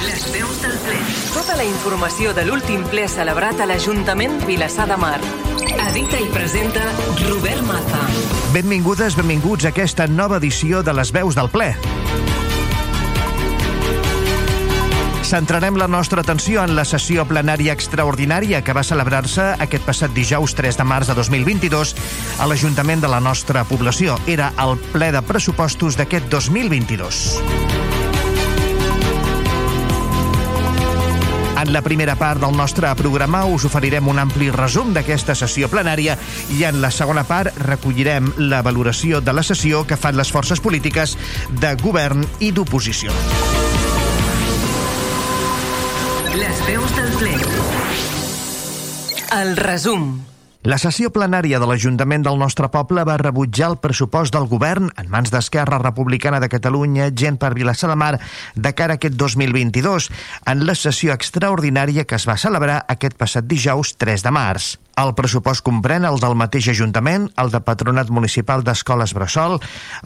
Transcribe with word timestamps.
Les 0.00 0.22
veus 0.32 0.60
del 0.62 0.76
ple. 0.84 0.98
Tota 1.34 1.56
la 1.58 1.64
informació 1.66 2.32
de 2.36 2.46
l'últim 2.48 2.86
ple 2.88 3.04
celebrat 3.10 3.60
a 3.60 3.66
l'Ajuntament 3.68 4.38
Vilassar 4.48 4.86
de 4.88 4.96
Mar. 5.00 5.18
Edita 5.90 6.20
i 6.20 6.28
presenta 6.32 6.86
Robert 7.26 7.60
Maza. 7.68 8.00
Benvingudes, 8.54 9.16
benvinguts 9.18 9.68
a 9.68 9.74
aquesta 9.74 10.08
nova 10.08 10.40
edició 10.40 10.80
de 10.82 10.94
les 10.96 11.12
veus 11.12 11.36
del 11.36 11.52
ple. 11.52 11.74
Centrarem 15.30 15.76
la 15.78 15.86
nostra 15.86 16.24
atenció 16.24 16.64
en 16.64 16.72
la 16.74 16.82
sessió 16.88 17.22
plenària 17.28 17.76
extraordinària 17.76 18.64
que 18.66 18.74
va 18.74 18.82
celebrar-se 18.82 19.52
aquest 19.62 19.84
passat 19.86 20.16
dijous 20.16 20.56
3 20.58 20.80
de 20.80 20.86
març 20.90 21.12
de 21.12 21.14
2022 21.14 21.94
a 22.40 22.48
l'Ajuntament 22.50 23.04
de 23.04 23.12
la 23.12 23.20
nostra 23.22 23.62
població. 23.68 24.18
Era 24.26 24.50
el 24.64 24.74
ple 24.90 25.12
de 25.14 25.22
pressupostos 25.22 26.00
d'aquest 26.00 26.26
2022. 26.32 27.69
En 31.60 31.74
la 31.74 31.82
primera 31.82 32.14
part 32.16 32.40
del 32.40 32.56
nostre 32.56 32.88
programa 32.96 33.42
us 33.44 33.66
oferirem 33.68 34.06
un 34.08 34.18
ampli 34.22 34.46
resum 34.54 34.94
d'aquesta 34.96 35.34
sessió 35.36 35.68
plenària 35.68 36.14
i 36.56 36.62
en 36.64 36.78
la 36.80 36.88
segona 36.88 37.26
part 37.28 37.52
recollirem 37.66 38.30
la 38.38 38.62
valoració 38.64 39.20
de 39.20 39.34
la 39.36 39.44
sessió 39.44 39.82
que 39.84 40.00
fan 40.00 40.16
les 40.16 40.32
forces 40.32 40.64
polítiques 40.64 41.18
de 41.60 41.74
govern 41.84 42.24
i 42.40 42.48
d'oposició. 42.56 43.12
Les 46.32 46.66
veus 46.70 46.96
del 46.96 47.14
ple. 47.20 47.36
El 49.42 49.56
resum. 49.60 50.29
La 50.60 50.76
sessió 50.76 51.08
plenària 51.08 51.56
de 51.56 51.64
l'Ajuntament 51.64 52.20
del 52.26 52.36
nostre 52.36 52.68
poble 52.68 53.00
va 53.08 53.14
rebutjar 53.16 53.70
el 53.70 53.78
pressupost 53.80 54.34
del 54.34 54.44
govern 54.50 54.90
en 55.00 55.08
mans 55.08 55.32
d'Esquerra 55.32 55.78
Republicana 55.80 56.36
de 56.42 56.50
Catalunya, 56.52 57.06
gent 57.16 57.38
per 57.40 57.54
Vilassar 57.56 57.88
de 57.88 57.96
Mar, 57.96 58.18
de 58.52 58.74
cara 58.76 58.98
a 58.98 59.00
aquest 59.00 59.16
2022, 59.16 60.10
en 60.52 60.66
la 60.68 60.76
sessió 60.76 61.16
extraordinària 61.16 62.04
que 62.04 62.20
es 62.20 62.28
va 62.28 62.36
celebrar 62.36 62.82
aquest 62.92 63.16
passat 63.16 63.48
dijous 63.48 63.94
3 63.96 64.28
de 64.28 64.36
març. 64.36 64.74
El 65.00 65.14
pressupost 65.16 65.62
comprèn 65.64 66.04
el 66.04 66.18
del 66.20 66.34
mateix 66.36 66.66
Ajuntament, 66.74 67.30
el 67.40 67.48
de 67.54 67.60
Patronat 67.64 68.10
Municipal 68.12 68.60
d'Escoles 68.66 69.14
Bressol, 69.16 69.56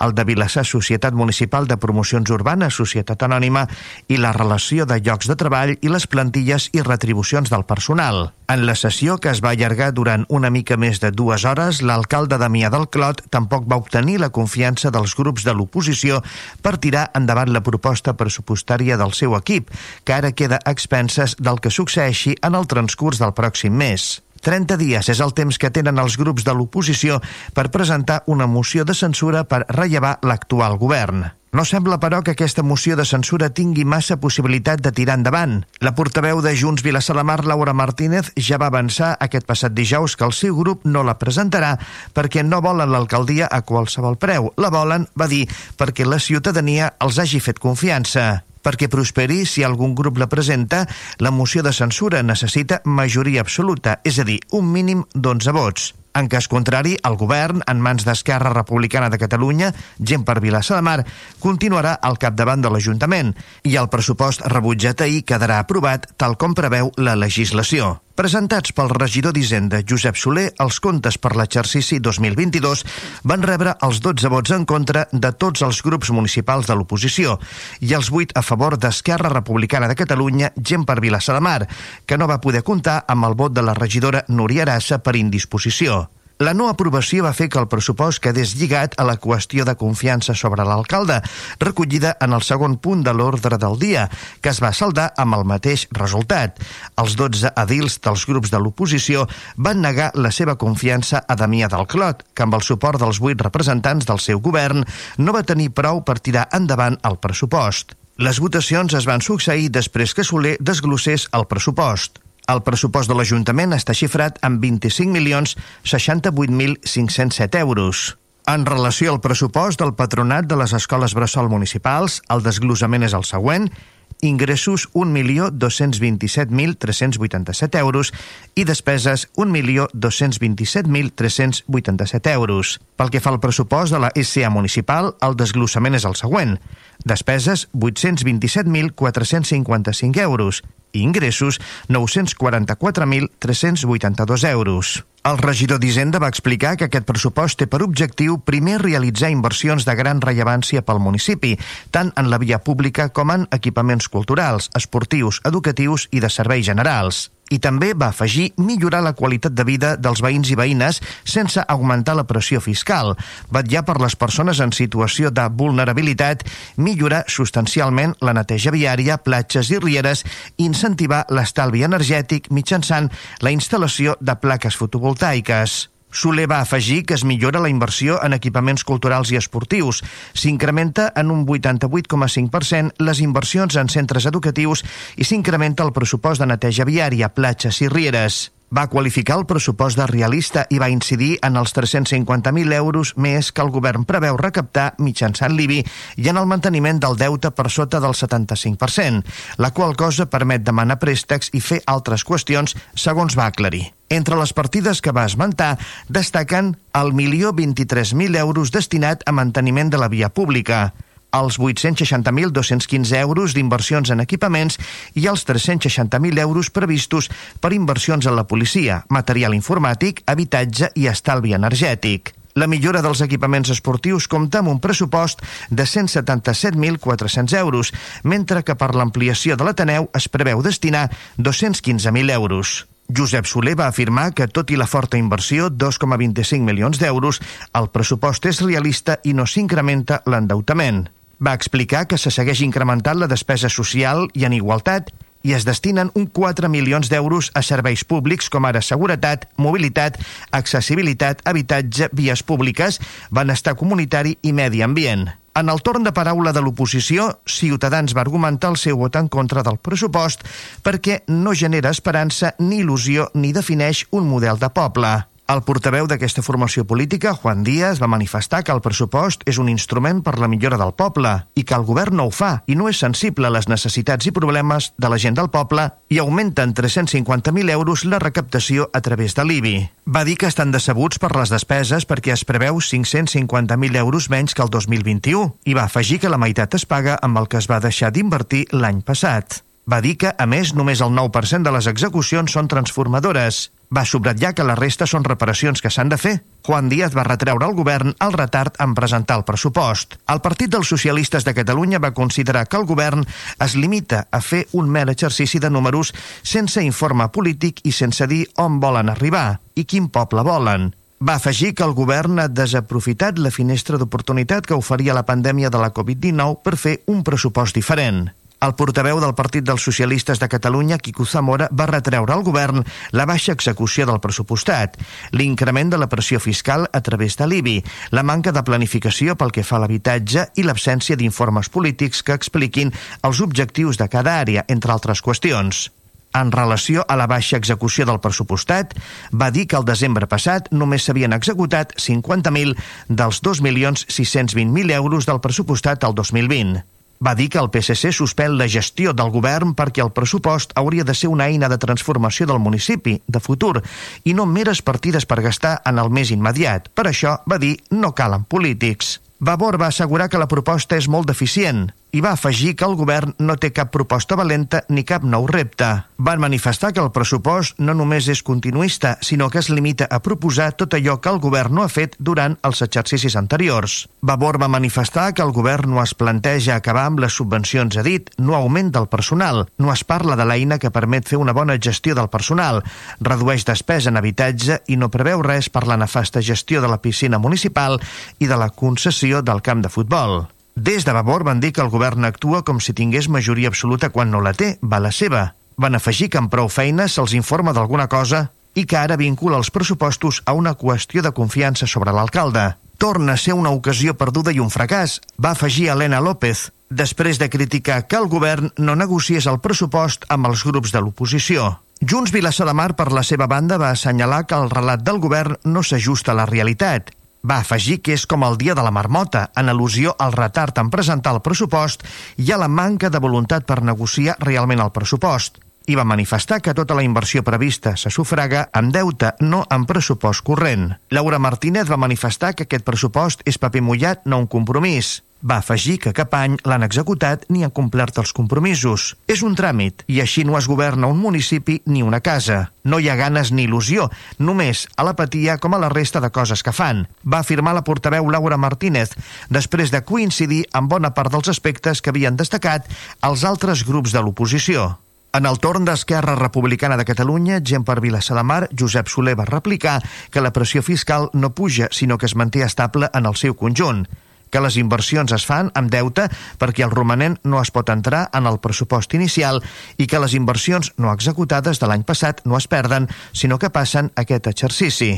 el 0.04 0.12
de 0.14 0.24
Vilassar 0.28 0.62
Societat 0.68 1.16
Municipal 1.18 1.66
de 1.66 1.78
Promocions 1.82 2.30
Urbanes, 2.30 2.76
Societat 2.78 3.24
Anònima, 3.26 3.64
i 4.06 4.20
la 4.22 4.30
relació 4.36 4.86
de 4.86 5.00
llocs 5.00 5.26
de 5.26 5.34
treball 5.40 5.72
i 5.74 5.90
les 5.90 6.06
plantilles 6.06 6.68
i 6.78 6.84
retribucions 6.86 7.50
del 7.50 7.64
personal. 7.66 8.28
En 8.46 8.66
la 8.68 8.76
sessió, 8.78 9.16
que 9.18 9.32
es 9.32 9.40
va 9.42 9.54
allargar 9.56 9.90
durant 9.96 10.26
una 10.28 10.52
mica 10.54 10.76
més 10.78 11.00
de 11.02 11.10
dues 11.10 11.46
hores, 11.48 11.80
l'alcalde 11.82 12.38
Damià 12.38 12.70
del 12.70 12.86
Clot 12.86 13.24
tampoc 13.34 13.66
va 13.66 13.80
obtenir 13.80 14.20
la 14.22 14.30
confiança 14.30 14.92
dels 14.94 15.16
grups 15.18 15.48
de 15.48 15.56
l'oposició 15.56 16.20
per 16.62 16.76
tirar 16.78 17.08
endavant 17.18 17.50
la 17.50 17.64
proposta 17.66 18.14
pressupostària 18.14 19.00
del 19.00 19.16
seu 19.16 19.34
equip, 19.40 19.74
que 20.04 20.14
ara 20.14 20.30
queda 20.36 20.60
a 20.62 20.76
expenses 20.76 21.34
del 21.40 21.58
que 21.58 21.74
succeeixi 21.74 22.36
en 22.42 22.54
el 22.54 22.70
transcurs 22.70 23.18
del 23.18 23.34
pròxim 23.34 23.74
mes. 23.74 24.20
30 24.44 24.76
dies 24.80 25.08
és 25.08 25.22
el 25.24 25.32
temps 25.36 25.58
que 25.58 25.72
tenen 25.72 25.98
els 26.02 26.18
grups 26.20 26.44
de 26.44 26.54
l'oposició 26.54 27.20
per 27.56 27.70
presentar 27.74 28.22
una 28.26 28.46
moció 28.46 28.84
de 28.84 28.94
censura 28.94 29.44
per 29.48 29.64
rellevar 29.70 30.18
l'actual 30.22 30.76
govern. 30.78 31.24
No 31.54 31.62
sembla, 31.62 32.00
però, 32.02 32.18
que 32.26 32.32
aquesta 32.34 32.64
moció 32.66 32.96
de 32.98 33.04
censura 33.06 33.46
tingui 33.54 33.84
massa 33.86 34.16
possibilitat 34.18 34.80
de 34.82 34.90
tirar 34.90 35.14
endavant. 35.20 35.60
La 35.86 35.92
portaveu 35.94 36.40
de 36.42 36.50
Junts 36.58 36.82
Vilassar 36.82 37.14
de 37.14 37.22
Mar, 37.22 37.44
Laura 37.46 37.72
Martínez, 37.72 38.32
ja 38.34 38.58
va 38.58 38.66
avançar 38.72 39.12
aquest 39.22 39.46
passat 39.46 39.70
dijous 39.70 40.16
que 40.18 40.26
el 40.26 40.34
seu 40.34 40.58
grup 40.58 40.82
no 40.82 41.04
la 41.06 41.14
presentarà 41.20 41.76
perquè 42.12 42.42
no 42.42 42.58
volen 42.64 42.90
l'alcaldia 42.90 43.46
a 43.46 43.62
qualsevol 43.62 44.18
preu. 44.18 44.50
La 44.58 44.72
volen, 44.74 45.06
va 45.14 45.30
dir, 45.30 45.44
perquè 45.78 46.08
la 46.10 46.18
ciutadania 46.18 46.90
els 46.98 47.22
hagi 47.22 47.38
fet 47.38 47.62
confiança. 47.62 48.42
Perquè 48.64 48.88
prosperi, 48.88 49.44
si 49.44 49.62
algun 49.62 49.94
grup 49.94 50.18
la 50.18 50.30
presenta, 50.32 50.86
la 51.20 51.30
moció 51.30 51.62
de 51.62 51.72
censura 51.76 52.22
necessita 52.24 52.80
majoria 52.84 53.44
absoluta, 53.44 54.00
és 54.04 54.18
a 54.18 54.24
dir, 54.24 54.40
un 54.56 54.72
mínim 54.72 55.04
d'11 55.14 55.54
vots. 55.54 55.92
En 56.14 56.28
cas 56.30 56.46
contrari, 56.46 56.94
el 57.02 57.16
govern, 57.18 57.64
en 57.66 57.80
mans 57.82 58.04
d'Esquerra 58.06 58.52
Republicana 58.54 59.08
de 59.10 59.18
Catalunya, 59.18 59.72
gent 59.98 60.22
per 60.22 60.38
Vilassar 60.44 60.78
de 60.78 60.86
Mar, 60.86 61.00
continuarà 61.42 61.96
al 61.98 62.20
capdavant 62.22 62.62
de 62.62 62.70
l'Ajuntament 62.70 63.34
i 63.66 63.74
el 63.82 63.90
pressupost 63.90 64.46
rebutjat 64.54 65.02
ahir 65.02 65.24
quedarà 65.26 65.58
aprovat 65.58 66.12
tal 66.16 66.38
com 66.38 66.54
preveu 66.54 66.94
la 66.96 67.18
legislació. 67.18 67.96
Presentats 68.14 68.70
pel 68.70 68.92
regidor 68.94 69.32
d'Hisenda 69.34 69.80
Josep 69.90 70.14
Soler, 70.14 70.44
els 70.62 70.76
comptes 70.78 71.16
per 71.18 71.32
l'exercici 71.34 71.96
2022 71.98 72.84
van 73.26 73.42
rebre 73.42 73.72
els 73.82 73.98
12 74.04 74.30
vots 74.30 74.54
en 74.54 74.62
contra 74.70 75.02
de 75.10 75.32
tots 75.34 75.64
els 75.66 75.82
grups 75.82 76.12
municipals 76.14 76.70
de 76.70 76.78
l'oposició 76.78 77.34
i 77.82 77.90
els 77.98 78.12
8 78.14 78.38
a 78.38 78.46
favor 78.46 78.78
d'Esquerra 78.78 79.34
Republicana 79.34 79.90
de 79.90 79.98
Catalunya, 79.98 80.52
gent 80.54 80.86
per 80.86 81.00
Vilassar 81.02 81.34
de 81.34 81.42
Mar, 81.42 81.66
que 82.06 82.14
no 82.14 82.30
va 82.30 82.38
poder 82.38 82.62
comptar 82.62 83.00
amb 83.02 83.26
el 83.26 83.34
vot 83.34 83.58
de 83.58 83.66
la 83.66 83.74
regidora 83.74 84.22
Núria 84.28 84.62
Arassa 84.62 85.02
per 85.02 85.18
indisposició. 85.18 86.04
La 86.42 86.50
no 86.50 86.64
aprovació 86.66 87.22
va 87.22 87.30
fer 87.30 87.46
que 87.46 87.60
el 87.60 87.68
pressupost 87.70 88.18
quedés 88.18 88.56
lligat 88.58 88.96
a 88.98 89.04
la 89.06 89.14
qüestió 89.22 89.62
de 89.62 89.76
confiança 89.78 90.34
sobre 90.34 90.64
l'alcalde, 90.66 91.20
recollida 91.62 92.16
en 92.26 92.34
el 92.34 92.42
segon 92.42 92.74
punt 92.82 93.04
de 93.06 93.12
l'ordre 93.14 93.54
del 93.62 93.78
dia, 93.78 94.08
que 94.42 94.50
es 94.50 94.58
va 94.64 94.72
saldar 94.74 95.12
amb 95.14 95.38
el 95.38 95.46
mateix 95.46 95.86
resultat. 95.94 96.58
Els 96.98 97.14
12 97.20 97.54
edils 97.62 98.00
dels 98.02 98.26
grups 98.26 98.50
de 98.50 98.58
l'oposició 98.58 99.28
van 99.54 99.78
negar 99.86 100.10
la 100.18 100.34
seva 100.34 100.56
confiança 100.58 101.22
a 101.22 101.38
Damià 101.38 101.70
del 101.70 101.86
Clot, 101.86 102.26
que 102.34 102.42
amb 102.42 102.58
el 102.58 102.66
suport 102.66 102.98
dels 102.98 103.22
8 103.22 103.46
representants 103.46 104.10
del 104.10 104.18
seu 104.18 104.42
govern 104.42 104.82
no 105.18 105.38
va 105.38 105.46
tenir 105.46 105.70
prou 105.70 106.02
per 106.02 106.18
tirar 106.18 106.48
endavant 106.50 106.98
el 107.06 107.22
pressupost. 107.22 107.94
Les 108.18 108.42
votacions 108.42 108.90
es 108.94 109.06
van 109.06 109.22
succeir 109.22 109.70
després 109.70 110.18
que 110.18 110.26
Soler 110.26 110.58
desglossés 110.58 111.30
el 111.30 111.46
pressupost. 111.46 112.23
El 112.44 112.60
pressupost 112.60 113.08
de 113.08 113.14
l'Ajuntament 113.16 113.72
està 113.72 113.96
xifrat 113.96 114.36
en 114.44 114.60
25.068.507 114.60 117.56
euros. 117.62 118.20
En 118.52 118.68
relació 118.68 119.14
al 119.14 119.22
pressupost 119.24 119.80
del 119.80 119.94
Patronat 119.96 120.44
de 120.44 120.52
les 120.60 120.76
Escoles 120.76 121.16
Bressol 121.16 121.48
Municipals, 121.48 122.20
el 122.28 122.44
desglossament 122.44 123.00
és 123.08 123.16
el 123.16 123.24
següent, 123.24 123.72
ingressos 124.20 124.92
1.227.387 124.92 127.80
euros 127.80 128.12
i 128.54 128.68
despeses 128.68 129.30
1.227.387 129.36 132.32
euros. 132.36 132.80
Pel 132.94 133.10
que 133.10 133.18
fa 133.20 133.30
al 133.34 133.40
pressupost 133.42 133.90
de 133.90 133.98
la 133.98 134.12
SCA 134.14 134.46
municipal, 134.54 135.18
el 135.26 135.34
desglossament 135.34 135.98
és 135.98 136.06
el 136.06 136.14
següent. 136.14 136.62
Despeses 137.02 137.66
827.455 137.74 140.22
euros 140.22 140.62
i 140.94 141.02
ingressos 141.02 141.58
944.382 141.88 144.48
euros. 144.48 145.04
El 145.24 145.38
regidor 145.38 145.80
d'Hisenda 145.80 146.18
va 146.22 146.28
explicar 146.30 146.76
que 146.78 146.84
aquest 146.86 147.06
pressupost 147.08 147.58
té 147.58 147.66
per 147.66 147.82
objectiu 147.82 148.38
primer 148.46 148.78
realitzar 148.84 149.30
inversions 149.34 149.84
de 149.88 149.94
gran 149.98 150.22
rellevància 150.22 150.86
pel 150.86 151.02
municipi, 151.02 151.58
tant 151.90 152.14
en 152.14 152.30
la 152.30 152.38
via 152.38 152.62
pública 152.62 153.10
com 153.10 153.34
en 153.34 153.50
equipaments 153.50 154.06
culturals, 154.12 154.70
esportius, 154.78 155.42
educatius 155.48 156.06
i 156.12 156.20
de 156.22 156.30
serveis 156.30 156.66
generals 156.70 157.33
i 157.54 157.60
també 157.62 157.92
va 157.94 158.10
afegir 158.10 158.50
millorar 158.58 159.02
la 159.04 159.14
qualitat 159.14 159.54
de 159.54 159.66
vida 159.68 159.94
dels 159.96 160.22
veïns 160.24 160.50
i 160.50 160.58
veïnes 160.58 161.00
sense 161.22 161.62
augmentar 161.68 162.16
la 162.18 162.26
pressió 162.26 162.60
fiscal, 162.64 163.14
vetllar 163.54 163.84
per 163.86 164.00
les 164.02 164.18
persones 164.18 164.60
en 164.64 164.74
situació 164.74 165.30
de 165.30 165.46
vulnerabilitat, 165.62 166.44
millorar 166.76 167.24
substancialment 167.30 168.16
la 168.24 168.34
neteja 168.36 168.74
viària, 168.74 169.18
platges 169.22 169.70
i 169.70 169.80
rieres 169.82 170.24
incentivar 170.58 171.24
l'estalvi 171.30 171.86
energètic 171.86 172.50
mitjançant 172.50 173.10
la 173.40 173.54
instal·lació 173.54 174.18
de 174.20 174.38
plaques 174.40 174.76
fotovoltaiques. 174.80 175.93
Soler 176.14 176.46
va 176.50 176.60
afegir 176.62 177.02
que 177.04 177.18
es 177.18 177.24
millora 177.26 177.60
la 177.60 177.68
inversió 177.68 178.20
en 178.22 178.38
equipaments 178.38 178.86
culturals 178.86 179.34
i 179.34 179.40
esportius. 179.40 180.04
S'incrementa 180.32 181.10
en 181.18 181.34
un 181.34 181.44
88,5% 181.44 182.94
les 183.02 183.20
inversions 183.20 183.76
en 183.76 183.90
centres 183.90 184.30
educatius 184.30 184.86
i 185.18 185.26
s'incrementa 185.26 185.82
el 185.82 185.92
pressupost 185.92 186.40
de 186.40 186.52
neteja 186.54 186.86
viària, 186.86 187.34
platges 187.34 187.82
i 187.82 187.90
rieres. 187.90 188.53
Va 188.74 188.88
qualificar 188.90 189.36
el 189.38 189.46
pressupost 189.46 189.98
de 189.98 190.06
realista 190.10 190.64
i 190.70 190.80
va 190.82 190.88
incidir 190.90 191.34
en 191.46 191.58
els 191.60 191.74
350.000 191.76 192.74
euros 192.74 193.12
més 193.16 193.50
que 193.52 193.62
el 193.62 193.70
govern 193.74 194.06
preveu 194.08 194.38
recaptar 194.40 194.94
mitjançant 194.98 195.54
l'IBI 195.54 195.82
i 196.22 196.30
en 196.32 196.40
el 196.40 196.48
manteniment 196.50 196.98
del 197.02 197.18
deute 197.20 197.52
per 197.54 197.68
sota 197.70 198.00
del 198.02 198.16
75%, 198.18 199.22
la 199.58 199.70
qual 199.70 199.94
cosa 199.96 200.26
permet 200.26 200.64
demanar 200.64 200.98
préstecs 200.98 201.52
i 201.52 201.60
fer 201.60 201.82
altres 201.86 202.24
qüestions, 202.24 202.74
segons 202.94 203.38
va 203.38 203.46
aclarir. 203.52 203.92
Entre 204.10 204.36
les 204.36 204.52
partides 204.52 205.00
que 205.00 205.12
va 205.12 205.24
esmentar 205.28 205.78
destaquen 206.08 206.74
el 206.94 207.12
milió 207.12 207.52
23.000 207.52 208.36
euros 208.38 208.70
destinat 208.72 209.22
a 209.26 209.32
manteniment 209.32 209.90
de 209.90 209.98
la 209.98 210.08
via 210.08 210.28
pública, 210.28 210.92
els 211.34 211.58
860.215 211.58 213.18
euros 213.20 213.56
d'inversions 213.56 214.14
en 214.14 214.22
equipaments 214.22 214.78
i 215.18 215.26
els 215.30 215.44
360.000 215.48 216.40
euros 216.46 216.70
previstos 216.70 217.30
per 217.60 217.74
inversions 217.74 218.26
en 218.30 218.38
la 218.38 218.46
policia, 218.46 219.02
material 219.10 219.56
informàtic, 219.58 220.22
habitatge 220.30 220.92
i 220.94 221.10
estalvi 221.10 221.54
energètic. 221.58 222.34
La 222.54 222.68
millora 222.70 223.00
dels 223.02 223.18
equipaments 223.24 223.72
esportius 223.74 224.28
compta 224.30 224.60
amb 224.62 224.70
un 224.70 224.78
pressupost 224.78 225.40
de 225.70 225.82
177.400 225.90 227.58
euros, 227.58 227.90
mentre 228.22 228.62
que 228.62 228.76
per 228.78 228.92
l'ampliació 228.94 229.58
de 229.58 229.66
l'Ateneu 229.66 230.06
es 230.14 230.28
preveu 230.30 230.62
destinar 230.62 231.08
215.000 231.38 232.30
euros. 232.30 232.84
Josep 233.10 233.50
Soler 233.50 233.74
va 233.76 233.88
afirmar 233.90 234.30
que, 234.32 234.46
tot 234.46 234.70
i 234.70 234.78
la 234.78 234.86
forta 234.86 235.18
inversió, 235.18 235.66
2,25 235.68 236.62
milions 236.62 237.02
d'euros, 237.02 237.42
el 237.74 237.90
pressupost 237.90 238.46
és 238.46 238.62
realista 238.62 239.18
i 239.24 239.34
no 239.34 239.50
s'incrementa 239.50 240.22
l'endeutament. 240.30 241.08
Va 241.44 241.52
explicar 241.52 242.06
que 242.08 242.16
se 242.16 242.30
segueix 242.32 242.62
incrementant 242.64 243.18
la 243.20 243.28
despesa 243.28 243.68
social 243.68 244.28
i 244.32 244.46
en 244.48 244.54
igualtat 244.56 245.10
i 245.44 245.52
es 245.52 245.66
destinen 245.68 246.08
un 246.16 246.24
4 246.32 246.70
milions 246.72 247.10
d'euros 247.12 247.50
a 247.52 247.60
serveis 247.60 248.04
públics 248.08 248.48
com 248.48 248.64
ara 248.64 248.80
seguretat, 248.80 249.44
mobilitat, 249.60 250.16
accessibilitat, 250.56 251.42
habitatge, 251.44 252.08
vies 252.16 252.42
públiques, 252.42 253.00
benestar 253.30 253.74
comunitari 253.76 254.38
i 254.40 254.54
medi 254.56 254.80
ambient. 254.82 255.28
En 255.54 255.68
el 255.68 255.84
torn 255.86 256.02
de 256.02 256.14
paraula 256.16 256.54
de 256.56 256.64
l'oposició, 256.64 257.28
Ciutadans 257.46 258.16
va 258.16 258.24
argumentar 258.24 258.72
el 258.72 258.80
seu 258.80 258.96
vot 258.98 259.20
en 259.20 259.28
contra 259.28 259.62
del 259.62 259.76
pressupost 259.78 260.42
perquè 260.82 261.20
no 261.28 261.52
genera 261.52 261.92
esperança 261.92 262.54
ni 262.58 262.80
il·lusió 262.80 263.28
ni 263.34 263.52
defineix 263.52 264.06
un 264.10 264.26
model 264.32 264.58
de 264.58 264.72
poble. 264.72 265.14
El 265.44 265.60
portaveu 265.60 266.06
d'aquesta 266.08 266.40
formació 266.40 266.86
política, 266.88 267.34
Juan 267.36 267.66
Díaz, 267.66 267.98
va 268.00 268.08
manifestar 268.08 268.62
que 268.64 268.72
el 268.72 268.80
pressupost 268.80 269.42
és 269.44 269.58
un 269.60 269.68
instrument 269.68 270.22
per 270.24 270.38
la 270.40 270.48
millora 270.48 270.78
del 270.80 270.94
poble 270.96 271.34
i 271.52 271.66
que 271.68 271.76
el 271.76 271.84
govern 271.84 272.16
no 272.16 272.24
ho 272.30 272.32
fa 272.32 272.62
i 272.64 272.76
no 272.80 272.88
és 272.88 273.02
sensible 273.04 273.50
a 273.50 273.52
les 273.52 273.68
necessitats 273.68 274.24
i 274.24 274.32
problemes 274.32 274.94
de 274.96 275.10
la 275.12 275.18
gent 275.20 275.36
del 275.36 275.50
poble 275.52 275.84
i 276.08 276.22
augmenta 276.22 276.64
en 276.64 276.72
350.000 276.72 277.74
euros 277.76 278.06
la 278.08 278.22
recaptació 278.24 278.88
a 278.94 279.04
través 279.04 279.36
de 279.36 279.44
l'IBI. 279.44 279.74
Va 280.08 280.24
dir 280.24 280.38
que 280.40 280.48
estan 280.48 280.72
decebuts 280.72 281.20
per 281.20 281.34
les 281.36 281.52
despeses 281.52 282.08
perquè 282.08 282.32
es 282.32 282.46
preveu 282.48 282.80
550.000 282.80 284.00
euros 284.00 284.30
menys 284.32 284.56
que 284.56 284.64
el 284.64 284.72
2021 284.72 285.52
i 285.68 285.76
va 285.76 285.84
afegir 285.84 286.22
que 286.24 286.32
la 286.32 286.40
meitat 286.40 286.80
es 286.80 286.88
paga 286.88 287.20
amb 287.20 287.36
el 287.36 287.52
que 287.52 287.60
es 287.60 287.68
va 287.68 287.84
deixar 287.84 288.14
d'invertir 288.16 288.64
l'any 288.72 289.04
passat. 289.04 289.60
Va 289.84 290.00
dir 290.00 290.14
que, 290.16 290.30
a 290.32 290.46
més, 290.48 290.72
només 290.72 291.02
el 291.04 291.12
9% 291.12 291.66
de 291.66 291.72
les 291.74 291.86
execucions 291.90 292.52
són 292.56 292.68
transformadores. 292.72 293.68
Va 293.92 294.06
subratllar 294.08 294.54
que 294.56 294.64
la 294.64 294.76
resta 294.78 295.04
són 295.06 295.26
reparacions 295.28 295.82
que 295.84 295.90
s'han 295.92 296.08
de 296.08 296.16
fer. 296.16 296.38
Juan 296.64 296.88
Díaz 296.88 297.12
va 297.12 297.26
retreure 297.28 297.66
al 297.66 297.76
govern 297.76 298.14
el 298.24 298.32
retard 298.32 298.80
en 298.80 298.94
presentar 298.96 299.36
el 299.36 299.44
pressupost. 299.44 300.16
El 300.32 300.40
Partit 300.40 300.72
dels 300.72 300.88
Socialistes 300.88 301.44
de 301.44 301.52
Catalunya 301.54 302.00
va 302.00 302.14
considerar 302.16 302.64
que 302.66 302.80
el 302.80 302.88
govern 302.88 303.26
es 303.60 303.76
limita 303.76 304.24
a 304.32 304.40
fer 304.40 304.64
un 304.72 304.88
mer 304.88 305.10
exercici 305.12 305.60
de 305.60 305.68
números 305.70 306.14
sense 306.42 306.82
informe 306.82 307.28
polític 307.28 307.84
i 307.84 307.92
sense 307.92 308.26
dir 308.26 308.46
on 308.56 308.80
volen 308.80 309.12
arribar 309.12 309.60
i 309.76 309.84
quin 309.84 310.08
poble 310.08 310.46
volen. 310.48 310.94
Va 311.20 311.36
afegir 311.36 311.74
que 311.76 311.84
el 311.84 311.92
govern 311.96 312.40
ha 312.40 312.48
desaprofitat 312.48 313.38
la 313.38 313.52
finestra 313.52 314.00
d'oportunitat 314.00 314.64
que 314.66 314.80
oferia 314.80 315.14
la 315.14 315.26
pandèmia 315.28 315.70
de 315.70 315.80
la 315.80 315.92
Covid-19 315.92 316.64
per 316.64 316.74
fer 316.80 316.96
un 317.12 317.22
pressupost 317.24 317.76
diferent. 317.76 318.32
El 318.64 318.72
portaveu 318.80 319.18
del 319.20 319.34
Partit 319.36 319.64
dels 319.66 319.82
Socialistes 319.84 320.38
de 320.40 320.46
Catalunya, 320.48 320.96
Quico 320.96 321.26
Zamora, 321.28 321.66
va 321.68 321.84
retreure 321.90 322.32
al 322.32 322.44
govern 322.46 322.80
la 323.12 323.26
baixa 323.28 323.52
execució 323.52 324.06
del 324.08 324.22
pressupostat, 324.24 324.96
l'increment 325.36 325.90
de 325.92 325.98
la 326.00 326.08
pressió 326.08 326.40
fiscal 326.40 326.86
a 326.88 327.02
través 327.04 327.36
de 327.36 327.48
l'IBI, 327.50 327.74
la 328.16 328.24
manca 328.24 328.54
de 328.56 328.62
planificació 328.64 329.34
pel 329.36 329.52
que 329.52 329.66
fa 329.68 329.76
a 329.76 329.82
l'habitatge 329.82 330.46
i 330.56 330.64
l'absència 330.64 331.18
d'informes 331.20 331.68
polítics 331.68 332.22
que 332.24 332.38
expliquin 332.40 332.94
els 333.20 333.42
objectius 333.44 334.00
de 334.00 334.08
cada 334.08 334.38
àrea, 334.46 334.64
entre 334.72 334.96
altres 334.96 335.20
qüestions. 335.20 335.90
En 336.34 336.50
relació 336.50 337.04
a 337.06 337.18
la 337.20 337.28
baixa 337.28 337.60
execució 337.60 338.08
del 338.08 338.22
pressupostat, 338.24 338.96
va 339.30 339.52
dir 339.52 339.68
que 339.68 339.76
el 339.76 339.84
desembre 339.84 340.26
passat 340.26 340.72
només 340.72 341.04
s'havien 341.04 341.36
executat 341.36 341.92
50.000 342.00 342.74
dels 343.12 343.44
2.620.000 343.44 344.96
euros 344.96 345.28
del 345.28 345.44
pressupostat 345.44 346.08
al 346.08 346.16
2020. 346.16 346.93
Va 347.22 347.34
dir 347.34 347.48
que 347.52 347.60
el 347.60 347.70
PSC 347.72 348.12
suspèn 348.12 348.56
la 348.58 348.68
gestió 348.68 349.12
del 349.16 349.32
govern 349.34 349.74
perquè 349.78 350.02
el 350.04 350.12
pressupost 350.16 350.74
hauria 350.78 351.04
de 351.04 351.14
ser 351.14 351.30
una 351.32 351.48
eina 351.50 351.68
de 351.68 351.78
transformació 351.78 352.46
del 352.50 352.62
municipi, 352.62 353.18
de 353.26 353.40
futur, 353.40 353.82
i 354.24 354.34
no 354.34 354.46
meres 354.46 354.82
partides 354.82 355.26
per 355.26 355.42
gastar 355.42 355.80
en 355.86 355.98
el 356.02 356.10
més 356.10 356.32
immediat. 356.34 356.90
Per 356.94 357.08
això, 357.10 357.38
va 357.50 357.58
dir, 357.58 357.76
no 357.90 358.14
calen 358.14 358.44
polítics. 358.44 359.20
Vavor 359.44 359.80
va 359.80 359.90
assegurar 359.92 360.30
que 360.30 360.40
la 360.40 360.48
proposta 360.48 360.96
és 360.96 361.08
molt 361.10 361.28
deficient 361.28 361.88
i 362.14 362.20
va 362.22 362.30
afegir 362.36 362.76
que 362.78 362.86
el 362.86 362.94
govern 362.94 363.32
no 363.42 363.56
té 363.58 363.72
cap 363.74 363.90
proposta 363.90 364.36
valenta 364.38 364.84
ni 364.88 365.02
cap 365.02 365.24
nou 365.26 365.48
repte. 365.50 365.88
Van 366.16 366.38
manifestar 366.38 366.92
que 366.94 367.02
el 367.02 367.10
pressupost 367.10 367.80
no 367.82 367.96
només 367.98 368.28
és 368.30 368.42
continuista, 368.46 369.16
sinó 369.20 369.48
que 369.50 369.58
es 369.58 369.68
limita 369.68 370.06
a 370.06 370.20
proposar 370.22 370.70
tot 370.78 370.94
allò 370.94 371.16
que 371.18 371.32
el 371.34 371.40
govern 371.42 371.74
no 371.74 371.82
ha 371.82 371.90
fet 371.90 372.14
durant 372.18 372.54
els 372.62 372.84
exercicis 372.86 373.34
anteriors. 373.34 374.04
Vavor 374.22 374.60
va 374.62 374.70
manifestar 374.70 375.32
que 375.34 375.42
el 375.42 375.50
govern 375.50 375.90
no 375.90 376.02
es 376.04 376.14
planteja 376.14 376.78
acabar 376.78 377.08
amb 377.10 377.24
les 377.26 377.34
subvencions 377.34 377.98
a 377.98 378.06
dit, 378.06 378.30
no 378.38 378.54
augmenta 378.54 379.02
el 379.02 379.10
personal, 379.10 379.64
no 379.76 379.92
es 379.92 380.06
parla 380.06 380.38
de 380.38 380.46
l'eina 380.46 380.78
que 380.78 380.94
permet 380.94 381.26
fer 381.26 381.42
una 381.42 381.52
bona 381.52 381.80
gestió 381.82 382.14
del 382.14 382.30
personal, 382.30 382.84
redueix 383.20 383.66
despesa 383.66 384.14
en 384.14 384.22
habitatge 384.22 384.84
i 384.86 385.00
no 385.00 385.10
preveu 385.10 385.42
res 385.42 385.66
per 385.66 385.88
la 385.90 385.98
nefasta 385.98 386.42
gestió 386.46 386.80
de 386.80 386.94
la 386.94 387.02
piscina 387.02 387.42
municipal 387.42 387.98
i 388.38 388.46
de 388.46 388.56
la 388.56 388.70
concessió 388.70 389.42
del 389.42 389.66
camp 389.66 389.82
de 389.82 389.90
futbol. 389.90 390.44
Des 390.74 391.04
de 391.04 391.12
Vavor 391.12 391.44
van 391.44 391.60
dir 391.60 391.72
que 391.72 391.82
el 391.82 391.90
govern 391.90 392.24
actua 392.26 392.64
com 392.66 392.80
si 392.82 392.92
tingués 392.98 393.28
majoria 393.30 393.68
absoluta 393.70 394.10
quan 394.10 394.32
no 394.34 394.40
la 394.42 394.52
té, 394.58 394.74
va 394.82 394.98
la 394.98 395.12
seva. 395.14 395.54
Van 395.78 395.94
afegir 395.94 396.28
que 396.30 396.40
amb 396.40 396.50
prou 396.50 396.68
feines 396.68 397.14
se'ls 397.14 397.34
informa 397.38 397.72
d'alguna 397.72 398.08
cosa 398.10 398.48
i 398.74 398.82
que 398.84 398.98
ara 398.98 399.16
vincula 399.16 399.60
els 399.62 399.70
pressupostos 399.70 400.42
a 400.46 400.52
una 400.52 400.74
qüestió 400.74 401.22
de 401.22 401.30
confiança 401.30 401.86
sobre 401.86 402.10
l'alcalde. 402.10 402.74
Torna 402.98 403.34
a 403.34 403.38
ser 403.38 403.54
una 403.54 403.70
ocasió 403.70 404.16
perduda 404.18 404.50
i 404.50 404.58
un 404.58 404.70
fracàs, 404.70 405.20
va 405.38 405.54
afegir 405.54 405.90
Helena 405.92 406.20
López, 406.20 406.72
després 406.90 407.38
de 407.38 407.50
criticar 407.50 408.08
que 408.08 408.18
el 408.18 408.26
govern 408.26 408.72
no 408.76 408.98
negociés 408.98 409.46
el 409.46 409.60
pressupost 409.62 410.26
amb 410.28 410.50
els 410.50 410.66
grups 410.66 410.90
de 410.90 411.02
l'oposició. 411.02 411.76
Junts 412.02 412.34
Vilassar 412.34 412.66
de 412.66 412.74
Mar, 412.74 412.94
per 412.98 413.12
la 413.14 413.22
seva 413.22 413.46
banda, 413.46 413.78
va 413.78 413.94
assenyalar 413.94 414.46
que 414.46 414.58
el 414.58 414.70
relat 414.70 415.06
del 415.06 415.22
govern 415.22 415.54
no 415.64 415.86
s'ajusta 415.86 416.34
a 416.34 416.42
la 416.42 416.50
realitat 416.50 417.14
va 417.44 417.60
afegir 417.60 418.00
que 418.02 418.16
és 418.16 418.24
com 418.26 418.44
el 418.46 418.56
dia 418.58 418.74
de 418.74 418.82
la 418.82 418.94
marmota, 418.94 419.50
en 419.56 419.68
al·lusió 419.68 420.14
al 420.18 420.32
retard 420.32 420.78
en 420.80 420.90
presentar 420.90 421.34
el 421.36 421.42
pressupost 421.44 422.02
i 422.40 422.50
a 422.50 422.58
la 422.58 422.68
manca 422.68 423.10
de 423.12 423.20
voluntat 423.20 423.68
per 423.68 423.82
negociar 423.84 424.38
realment 424.40 424.80
el 424.80 424.92
pressupost. 424.96 425.60
I 425.84 425.98
va 426.00 426.06
manifestar 426.08 426.62
que 426.64 426.72
tota 426.72 426.96
la 426.96 427.04
inversió 427.04 427.42
prevista 427.44 427.92
se 428.00 428.08
sufraga 428.08 428.70
amb 428.72 428.94
deute, 428.94 429.34
no 429.44 429.66
amb 429.68 429.84
pressupost 429.86 430.40
corrent. 430.46 430.94
Laura 431.12 431.38
Martínez 431.38 431.90
va 431.92 432.00
manifestar 432.00 432.54
que 432.54 432.64
aquest 432.64 432.86
pressupost 432.88 433.44
és 433.44 433.60
paper 433.60 433.84
mullat, 433.84 434.24
no 434.24 434.40
un 434.40 434.48
compromís. 434.48 435.18
Va 435.44 435.58
afegir 435.60 435.98
que 436.00 436.14
cap 436.16 436.32
any 436.38 436.54
l'han 436.64 436.86
executat 436.86 437.42
ni 437.52 437.66
han 437.66 437.72
complert 437.76 438.16
els 438.22 438.32
compromisos. 438.32 439.10
És 439.28 439.42
un 439.44 439.52
tràmit 439.58 440.00
i 440.08 440.22
així 440.22 440.40
no 440.48 440.56
es 440.56 440.68
governa 440.70 441.10
un 441.12 441.20
municipi 441.20 441.82
ni 441.84 442.00
una 442.02 442.22
casa. 442.24 442.70
No 442.84 442.96
hi 442.96 443.10
ha 443.12 443.16
ganes 443.20 443.52
ni 443.52 443.66
il·lusió, 443.68 444.08
només 444.38 444.86
a 444.96 445.04
l'apatia 445.04 445.58
com 445.60 445.76
a 445.76 445.82
la 445.82 445.92
resta 445.92 446.24
de 446.24 446.32
coses 446.32 446.64
que 446.64 446.72
fan, 446.72 447.04
va 447.28 447.42
afirmar 447.44 447.76
la 447.76 447.84
portaveu 447.84 448.32
Laura 448.32 448.56
Martínez, 448.56 449.12
després 449.50 449.92
de 449.92 450.00
coincidir 450.00 450.64
amb 450.72 450.88
bona 450.88 451.12
part 451.12 451.36
dels 451.36 451.52
aspectes 451.52 452.00
que 452.00 452.14
havien 452.14 452.40
destacat 452.40 452.88
els 453.20 453.44
altres 453.44 453.84
grups 453.84 454.16
de 454.16 454.24
l'oposició. 454.24 454.94
En 455.36 455.44
el 455.50 455.58
torn 455.60 455.84
d'Esquerra 455.84 456.38
Republicana 456.40 456.96
de 456.96 457.04
Catalunya, 457.04 457.60
gent 457.60 457.84
per 457.84 458.00
Vilassar 458.00 458.38
de 458.38 458.48
Mar, 458.48 458.62
Josep 458.72 459.12
Soler 459.12 459.36
va 459.36 459.50
replicar 459.50 459.98
que 460.30 460.40
la 460.40 460.56
pressió 460.56 460.80
fiscal 460.80 461.28
no 461.34 461.52
puja, 461.52 461.88
sinó 461.90 462.16
que 462.16 462.30
es 462.30 462.36
manté 462.36 462.62
estable 462.62 463.10
en 463.12 463.26
el 463.26 463.36
seu 463.36 463.58
conjunt 463.58 464.06
que 464.54 464.62
les 464.62 464.78
inversions 464.78 465.34
es 465.34 465.48
fan 465.50 465.72
amb 465.74 465.90
deute 465.90 466.28
perquè 466.62 466.86
el 466.86 466.94
romanent 466.94 467.40
no 467.42 467.58
es 467.58 467.74
pot 467.74 467.90
entrar 467.90 468.28
en 468.38 468.46
el 468.46 468.60
pressupost 468.62 469.18
inicial 469.18 469.58
i 469.98 470.06
que 470.06 470.22
les 470.22 470.38
inversions 470.38 470.94
no 470.96 471.10
executades 471.10 471.82
de 471.82 471.90
l'any 471.90 472.06
passat 472.06 472.44
no 472.46 472.58
es 472.60 472.70
perden, 472.70 473.10
sinó 473.32 473.58
que 473.58 473.74
passen 473.74 474.12
aquest 474.14 474.46
exercici. 474.54 475.14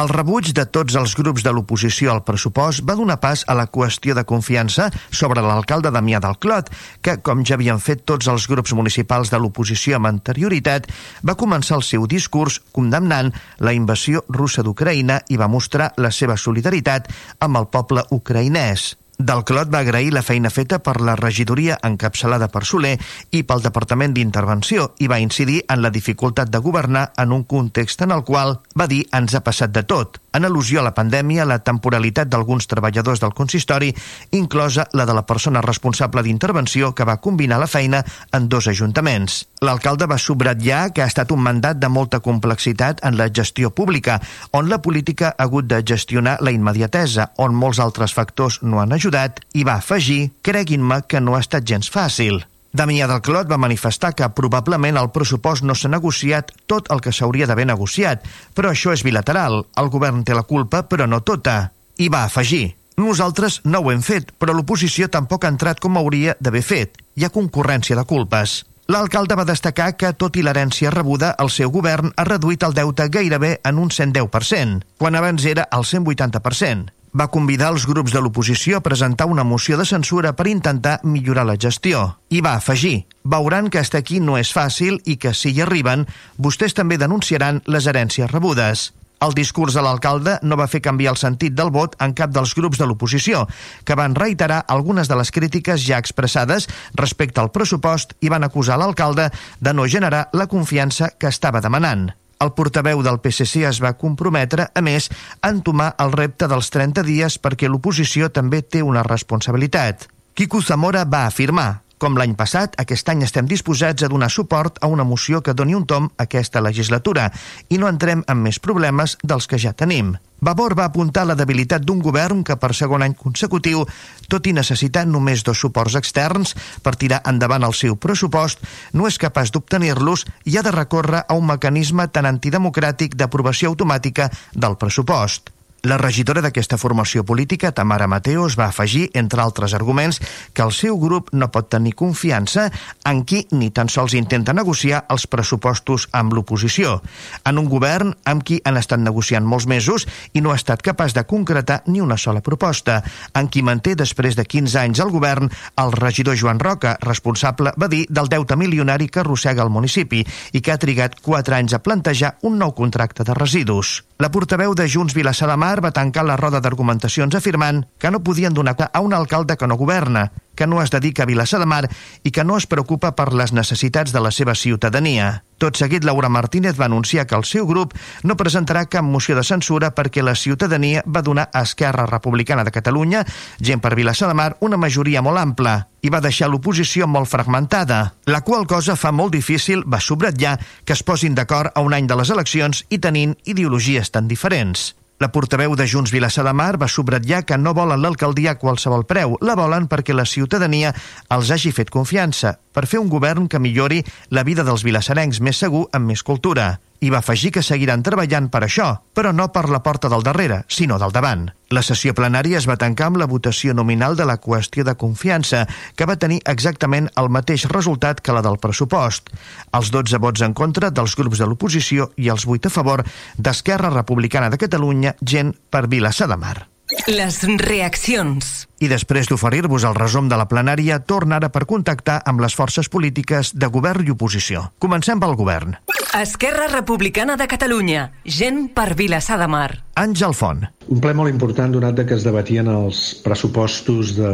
El 0.00 0.08
rebuig 0.08 0.54
de 0.56 0.62
tots 0.72 0.94
els 0.96 1.12
grups 1.18 1.42
de 1.44 1.50
l'oposició 1.52 2.14
al 2.14 2.22
pressupost 2.24 2.80
va 2.88 2.94
donar 2.96 3.18
pas 3.20 3.42
a 3.44 3.56
la 3.58 3.66
qüestió 3.68 4.14
de 4.16 4.24
confiança 4.24 4.86
sobre 5.10 5.44
l'alcalde 5.44 5.92
Damià 5.92 6.20
del 6.24 6.38
Clot, 6.40 6.70
que, 7.04 7.18
com 7.20 7.42
ja 7.44 7.58
havien 7.58 7.76
fet 7.76 8.06
tots 8.08 8.30
els 8.32 8.48
grups 8.48 8.72
municipals 8.72 9.28
de 9.28 9.42
l'oposició 9.42 9.98
amb 9.98 10.08
anterioritat, 10.08 10.88
va 11.20 11.36
començar 11.36 11.76
el 11.76 11.84
seu 11.84 12.08
discurs 12.08 12.62
condemnant 12.72 13.34
la 13.60 13.76
invasió 13.76 14.24
russa 14.32 14.64
d'Ucraïna 14.64 15.20
i 15.28 15.36
va 15.36 15.52
mostrar 15.52 15.92
la 16.00 16.10
seva 16.10 16.40
solidaritat 16.40 17.12
amb 17.44 17.60
el 17.60 17.68
poble 17.68 18.08
ucraïnès. 18.16 19.01
Del 19.22 19.44
Clot 19.46 19.68
va 19.70 19.82
agrair 19.84 20.10
la 20.10 20.22
feina 20.26 20.50
feta 20.50 20.80
per 20.82 20.96
la 21.06 21.12
regidoria 21.20 21.76
encapçalada 21.86 22.48
per 22.50 22.64
Soler 22.66 22.96
i 23.38 23.44
pel 23.46 23.62
Departament 23.62 24.16
d'Intervenció 24.16 24.88
i 24.98 25.06
va 25.12 25.20
incidir 25.22 25.60
en 25.70 25.84
la 25.84 25.92
dificultat 25.94 26.50
de 26.50 26.58
governar 26.64 27.04
en 27.22 27.36
un 27.36 27.44
context 27.46 28.02
en 28.02 28.10
el 28.10 28.24
qual, 28.26 28.56
va 28.74 28.88
dir, 28.90 29.04
ens 29.14 29.36
ha 29.38 29.44
passat 29.46 29.70
de 29.70 29.84
tot, 29.86 30.18
en 30.32 30.48
al·lusió 30.48 30.80
a 30.80 30.86
la 30.86 30.94
pandèmia, 30.96 31.44
la 31.46 31.60
temporalitat 31.62 32.30
d'alguns 32.32 32.66
treballadors 32.66 33.20
del 33.22 33.34
consistori, 33.36 33.92
inclosa 34.32 34.88
la 34.96 35.06
de 35.06 35.14
la 35.14 35.26
persona 35.28 35.62
responsable 35.62 36.24
d'intervenció 36.26 36.90
que 36.96 37.06
va 37.06 37.20
combinar 37.20 37.60
la 37.60 37.70
feina 37.70 38.02
en 38.32 38.48
dos 38.48 38.66
ajuntaments. 38.72 39.42
L'alcalde 39.62 40.08
va 40.10 40.18
subratllar 40.18 40.90
que 40.96 41.04
ha 41.04 41.10
estat 41.10 41.30
un 41.30 41.44
mandat 41.44 41.78
de 41.78 41.92
molta 41.92 42.18
complexitat 42.24 43.04
en 43.06 43.20
la 43.20 43.28
gestió 43.30 43.70
pública, 43.70 44.18
on 44.50 44.72
la 44.72 44.80
política 44.82 45.34
ha 45.36 45.46
hagut 45.46 45.68
de 45.70 45.82
gestionar 45.86 46.38
la 46.40 46.50
immediatesa, 46.50 47.30
on 47.36 47.54
molts 47.54 47.78
altres 47.78 48.16
factors 48.16 48.58
no 48.62 48.80
han 48.80 48.96
ajudat, 48.96 49.11
i 49.52 49.64
va 49.64 49.76
afegir, 49.80 50.32
creguin-me 50.42 51.02
que 51.08 51.20
no 51.20 51.36
ha 51.36 51.42
estat 51.44 51.66
gens 51.68 51.90
fàcil. 51.92 52.42
Damià 52.72 53.04
del 53.04 53.20
Clot 53.20 53.50
va 53.50 53.60
manifestar 53.60 54.14
que 54.16 54.30
probablement 54.32 54.96
el 54.96 55.10
pressupost 55.12 55.64
no 55.68 55.74
s'ha 55.76 55.90
negociat 55.92 56.54
tot 56.66 56.88
el 56.94 57.02
que 57.04 57.12
s'hauria 57.12 57.46
d'haver 57.46 57.66
negociat, 57.68 58.24
però 58.56 58.70
això 58.72 58.94
és 58.96 59.04
bilateral. 59.04 59.66
El 59.76 59.90
govern 59.92 60.24
té 60.24 60.32
la 60.32 60.46
culpa, 60.48 60.86
però 60.88 61.04
no 61.06 61.20
tota. 61.20 61.72
I 62.00 62.08
va 62.08 62.24
afegir, 62.24 62.72
nosaltres 62.96 63.60
no 63.64 63.82
ho 63.82 63.92
hem 63.92 64.00
fet, 64.00 64.32
però 64.40 64.56
l'oposició 64.56 65.10
tampoc 65.12 65.44
ha 65.44 65.52
entrat 65.52 65.84
com 65.84 66.00
hauria 66.00 66.36
d'haver 66.40 66.64
fet. 66.64 66.96
Hi 67.16 67.28
ha 67.28 67.34
concurrència 67.34 67.98
de 67.98 68.06
culpes. 68.08 68.62
L'alcalde 68.88 69.36
va 69.36 69.48
destacar 69.48 69.92
que, 70.00 70.14
tot 70.16 70.40
i 70.40 70.42
l'herència 70.42 70.90
rebuda, 70.90 71.34
el 71.44 71.52
seu 71.52 71.70
govern 71.70 72.10
ha 72.16 72.24
reduït 72.24 72.64
el 72.64 72.72
deute 72.80 73.10
gairebé 73.12 73.58
en 73.68 73.84
un 73.84 73.92
110%, 73.92 74.80
quan 74.96 75.20
abans 75.20 75.44
era 75.44 75.68
el 75.76 75.84
180% 75.84 77.01
va 77.12 77.28
convidar 77.28 77.70
els 77.74 77.84
grups 77.86 78.14
de 78.14 78.20
l'oposició 78.24 78.78
a 78.78 78.84
presentar 78.84 79.28
una 79.28 79.44
moció 79.44 79.76
de 79.76 79.84
censura 79.88 80.32
per 80.36 80.48
intentar 80.48 80.98
millorar 81.04 81.44
la 81.46 81.58
gestió. 81.60 82.16
I 82.30 82.40
va 82.40 82.54
afegir, 82.56 83.04
veuran 83.24 83.68
que 83.68 83.82
estar 83.84 84.00
aquí 84.00 84.20
no 84.20 84.38
és 84.40 84.52
fàcil 84.54 84.98
i 85.04 85.18
que, 85.20 85.34
si 85.36 85.52
hi 85.52 85.62
arriben, 85.62 86.06
vostès 86.38 86.74
també 86.74 86.98
denunciaran 86.98 87.62
les 87.66 87.86
herències 87.86 88.32
rebudes. 88.32 88.92
El 89.22 89.36
discurs 89.38 89.76
de 89.76 89.82
l'alcalde 89.84 90.38
no 90.42 90.56
va 90.58 90.66
fer 90.66 90.80
canviar 90.82 91.12
el 91.12 91.20
sentit 91.20 91.54
del 91.54 91.70
vot 91.70 91.92
en 92.02 92.14
cap 92.18 92.32
dels 92.34 92.56
grups 92.58 92.80
de 92.80 92.88
l'oposició, 92.90 93.44
que 93.86 93.94
van 93.94 94.16
reiterar 94.18 94.64
algunes 94.66 95.06
de 95.06 95.18
les 95.20 95.30
crítiques 95.30 95.84
ja 95.84 96.00
expressades 96.02 96.66
respecte 96.98 97.38
al 97.38 97.52
pressupost 97.54 98.16
i 98.20 98.32
van 98.32 98.42
acusar 98.42 98.80
l'alcalde 98.80 99.28
de 99.60 99.76
no 99.76 99.86
generar 99.86 100.24
la 100.32 100.48
confiança 100.50 101.12
que 101.18 101.30
estava 101.30 101.62
demanant. 101.62 102.10
El 102.42 102.50
portaveu 102.58 103.04
del 103.06 103.20
PSC 103.22 103.62
es 103.68 103.78
va 103.82 103.94
comprometre, 103.98 104.66
a 104.74 104.82
més, 104.82 105.06
a 105.40 105.52
entomar 105.54 105.92
el 106.02 106.10
repte 106.16 106.48
dels 106.50 106.72
30 106.74 107.04
dies 107.06 107.38
perquè 107.38 107.70
l'oposició 107.70 108.32
també 108.34 108.62
té 108.62 108.82
una 108.82 109.04
responsabilitat. 109.06 110.08
Quico 110.34 110.62
Zamora 110.64 111.04
va 111.04 111.26
afirmar 111.28 111.82
com 112.02 112.16
l'any 112.18 112.32
passat, 112.34 112.74
aquest 112.82 113.12
any 113.12 113.22
estem 113.22 113.46
disposats 113.46 114.02
a 114.02 114.08
donar 114.10 114.28
suport 114.34 114.80
a 114.82 114.88
una 114.90 115.06
moció 115.06 115.38
que 115.40 115.54
doni 115.54 115.76
un 115.78 115.86
tom 115.86 116.08
a 116.16 116.26
aquesta 116.26 116.62
legislatura 116.64 117.28
i 117.70 117.78
no 117.78 117.86
entrem 117.86 118.24
en 118.26 118.42
més 118.42 118.58
problemes 118.58 119.14
dels 119.22 119.46
que 119.46 119.60
ja 119.62 119.70
tenim. 119.72 120.16
Vavor 120.42 120.74
va 120.74 120.88
apuntar 120.90 121.22
la 121.28 121.36
debilitat 121.38 121.86
d'un 121.86 122.02
govern 122.02 122.42
que 122.42 122.58
per 122.58 122.72
segon 122.74 123.06
any 123.06 123.14
consecutiu, 123.14 123.84
tot 124.26 124.50
i 124.50 124.56
necessitar 124.56 125.06
només 125.06 125.46
dos 125.46 125.62
suports 125.62 125.94
externs 126.00 126.56
per 126.82 126.96
tirar 126.98 127.22
endavant 127.30 127.62
el 127.62 127.78
seu 127.78 127.94
pressupost, 127.94 128.66
no 128.98 129.06
és 129.06 129.22
capaç 129.22 129.54
d'obtenir-los 129.54 130.26
i 130.50 130.58
ha 130.58 130.66
de 130.66 130.74
recórrer 130.74 131.22
a 131.22 131.38
un 131.38 131.46
mecanisme 131.54 132.10
tan 132.10 132.26
antidemocràtic 132.26 133.14
d'aprovació 133.14 133.70
automàtica 133.70 134.32
del 134.52 134.80
pressupost. 134.82 135.54
La 135.82 135.96
regidora 135.98 136.38
d'aquesta 136.38 136.76
formació 136.78 137.24
política, 137.26 137.72
Tamara 137.74 138.06
Mateos, 138.06 138.54
va 138.54 138.68
afegir, 138.70 139.08
entre 139.18 139.40
altres 139.42 139.72
arguments, 139.74 140.20
que 140.54 140.62
el 140.62 140.70
seu 140.70 140.94
grup 140.94 141.32
no 141.34 141.48
pot 141.50 141.72
tenir 141.74 141.96
confiança 141.98 142.68
en 143.10 143.24
qui 143.26 143.40
ni 143.50 143.72
tan 143.74 143.88
sols 143.90 144.14
intenta 144.14 144.54
negociar 144.54 145.00
els 145.10 145.26
pressupostos 145.26 146.04
amb 146.14 146.36
l'oposició, 146.38 147.00
en 147.42 147.58
un 147.58 147.66
govern 147.66 148.12
amb 148.30 148.44
qui 148.46 148.60
han 148.62 148.78
estat 148.78 149.02
negociant 149.02 149.42
molts 149.42 149.66
mesos 149.66 150.06
i 150.38 150.44
no 150.44 150.52
ha 150.52 150.60
estat 150.60 150.84
capaç 150.86 151.16
de 151.18 151.26
concretar 151.26 151.80
ni 151.88 151.98
una 151.98 152.14
sola 152.14 152.44
proposta, 152.46 153.00
en 153.34 153.50
qui 153.50 153.66
manté 153.66 153.96
després 153.98 154.38
de 154.38 154.46
15 154.46 154.78
anys 154.84 155.02
al 155.02 155.10
govern 155.10 155.50
el 155.82 155.92
regidor 155.98 156.38
Joan 156.38 156.62
Roca, 156.62 156.94
responsable, 157.02 157.74
va 157.74 157.90
dir, 157.90 158.04
del 158.06 158.30
deute 158.30 158.54
milionari 158.54 159.10
que 159.10 159.24
arrossega 159.26 159.66
el 159.66 159.74
municipi 159.74 160.22
i 160.52 160.62
que 160.62 160.70
ha 160.70 160.78
trigat 160.78 161.18
4 161.26 161.58
anys 161.58 161.74
a 161.74 161.82
plantejar 161.82 162.36
un 162.46 162.62
nou 162.62 162.70
contracte 162.70 163.26
de 163.26 163.34
residus. 163.34 164.04
La 164.22 164.30
portaveu 164.30 164.76
de 164.78 164.86
Junts 164.86 165.16
Vilassar 165.18 165.50
de 165.50 165.56
Mar 165.58 165.71
va 165.80 165.94
tancar 165.96 166.26
la 166.26 166.36
roda 166.36 166.60
d'argumentacions 166.60 167.34
afirmant 167.34 167.86
que 167.98 168.10
no 168.10 168.22
podien 168.22 168.52
donar 168.52 168.90
a 168.92 169.00
un 169.00 169.14
alcalde 169.14 169.56
que 169.56 169.66
no 169.66 169.76
governa, 169.76 170.32
que 170.54 170.66
no 170.66 170.82
es 170.82 170.90
dedica 170.90 171.22
a 171.22 171.26
Vilassar 171.26 171.60
de 171.60 171.66
Mar 171.66 171.88
i 172.22 172.30
que 172.30 172.44
no 172.44 172.56
es 172.58 172.66
preocupa 172.66 173.14
per 173.16 173.32
les 173.32 173.52
necessitats 173.52 174.12
de 174.12 174.20
la 174.20 174.30
seva 174.30 174.54
ciutadania. 174.54 175.44
Tot 175.58 175.78
seguit, 175.78 176.04
Laura 176.04 176.28
Martínez 176.28 176.78
va 176.80 176.88
anunciar 176.90 177.26
que 177.26 177.36
el 177.38 177.44
seu 177.46 177.66
grup 177.66 177.94
no 178.22 178.36
presentarà 178.36 178.84
cap 178.90 179.06
moció 179.06 179.36
de 179.38 179.44
censura 179.46 179.92
perquè 179.94 180.22
la 180.22 180.34
ciutadania 180.34 181.04
va 181.06 181.22
donar 181.22 181.48
a 181.52 181.62
Esquerra 181.62 182.06
Republicana 182.06 182.64
de 182.64 182.74
Catalunya, 182.74 183.24
gent 183.60 183.80
per 183.80 183.94
Vilassar 183.94 184.28
de 184.28 184.34
Mar, 184.34 184.56
una 184.60 184.76
majoria 184.76 185.22
molt 185.22 185.38
ampla 185.38 185.76
i 186.02 186.10
va 186.10 186.20
deixar 186.20 186.50
l'oposició 186.50 187.06
molt 187.06 187.30
fragmentada, 187.30 188.14
la 188.26 188.42
qual 188.42 188.66
cosa 188.66 188.96
fa 188.98 189.12
molt 189.14 189.32
difícil, 189.32 189.84
va 189.86 190.02
subratllar, 190.02 190.58
que 190.84 190.96
es 190.98 191.04
posin 191.06 191.38
d'acord 191.38 191.70
a 191.74 191.80
un 191.80 191.94
any 191.94 192.10
de 192.10 192.18
les 192.18 192.34
eleccions 192.34 192.82
i 192.90 192.98
tenint 192.98 193.38
ideologies 193.46 194.10
tan 194.10 194.26
diferents. 194.28 194.92
La 195.22 195.28
portaveu 195.30 195.76
de 195.78 195.84
Junts 195.86 196.10
Vilassar 196.10 196.42
de 196.42 196.50
Mar 196.50 196.80
va 196.82 196.88
subratllar 196.90 197.44
que 197.46 197.54
no 197.54 197.76
volen 197.78 198.00
l'alcaldia 198.02 198.56
a 198.56 198.58
qualsevol 198.58 199.04
preu, 199.06 199.36
la 199.46 199.54
volen 199.54 199.86
perquè 199.86 200.16
la 200.16 200.24
ciutadania 200.26 200.90
els 201.36 201.52
hagi 201.54 201.70
fet 201.76 201.92
confiança, 201.94 202.56
per 202.72 202.86
fer 202.90 203.00
un 203.02 203.10
govern 203.12 203.48
que 203.48 203.60
millori 203.60 204.02
la 204.30 204.42
vida 204.42 204.64
dels 204.64 204.84
vilassarencs 204.84 205.40
més 205.40 205.60
segur 205.62 205.86
amb 205.92 206.10
més 206.10 206.24
cultura 206.26 206.78
i 207.02 207.10
va 207.10 207.18
afegir 207.18 207.50
que 207.50 207.64
seguiran 207.66 208.04
treballant 208.06 208.46
per 208.48 208.62
això, 208.62 208.86
però 209.12 209.32
no 209.34 209.48
per 209.52 209.66
la 209.68 209.82
porta 209.82 210.08
del 210.08 210.22
darrere, 210.22 210.60
sinó 210.70 211.00
del 211.02 211.10
davant. 211.12 211.48
La 211.74 211.82
sessió 211.82 212.14
plenària 212.14 212.60
es 212.60 212.68
va 212.70 212.78
tancar 212.78 213.08
amb 213.10 213.18
la 213.18 213.26
votació 213.26 213.74
nominal 213.74 214.14
de 214.14 214.26
la 214.28 214.38
qüestió 214.38 214.86
de 214.86 214.94
confiança, 214.94 215.64
que 215.98 216.06
va 216.06 216.18
tenir 216.22 216.38
exactament 216.46 217.10
el 217.18 217.30
mateix 217.34 217.66
resultat 217.74 218.22
que 218.22 218.34
la 218.36 218.44
del 218.46 218.60
pressupost. 218.62 219.32
Els 219.74 219.90
12 219.90 220.22
vots 220.22 220.46
en 220.46 220.54
contra 220.54 220.92
dels 220.94 221.16
grups 221.18 221.42
de 221.42 221.48
l'oposició 221.50 222.12
i 222.16 222.30
els 222.30 222.46
8 222.46 222.70
a 222.70 222.76
favor 222.76 223.02
d'Esquerra 223.36 223.90
Republicana 223.90 224.52
de 224.52 224.62
Catalunya, 224.62 225.16
gent 225.26 225.56
per 225.70 225.88
Vilassar 225.90 226.30
de 226.30 226.38
Mar. 226.38 226.58
Les 227.08 227.38
reaccions. 227.58 228.48
I 228.82 228.88
després 228.90 229.28
d'oferir-vos 229.30 229.84
el 229.88 229.94
resum 229.96 230.28
de 230.28 230.36
la 230.38 230.46
plenària, 230.50 230.98
torna 231.00 231.38
ara 231.40 231.48
per 231.54 231.64
contactar 231.70 232.20
amb 232.28 232.42
les 232.44 232.54
forces 232.54 232.90
polítiques 232.92 233.54
de 233.56 233.68
govern 233.72 234.06
i 234.06 234.12
oposició. 234.12 234.68
Comencem 234.82 235.20
pel 235.22 235.34
govern. 235.38 235.78
Esquerra 236.18 236.68
Republicana 236.68 237.38
de 237.40 237.48
Catalunya. 237.48 238.04
Gent 238.24 238.66
per 238.76 238.92
Vilassar 238.98 239.38
de 239.40 239.48
Mar. 239.48 239.70
Àngel 239.96 240.36
Font. 240.36 240.66
Un 240.92 241.00
ple 241.00 241.14
molt 241.16 241.32
important 241.32 241.72
donat 241.72 242.02
que 242.04 242.18
es 242.18 242.26
debatien 242.26 242.68
els 242.68 243.02
pressupostos 243.24 244.14
de, 244.18 244.32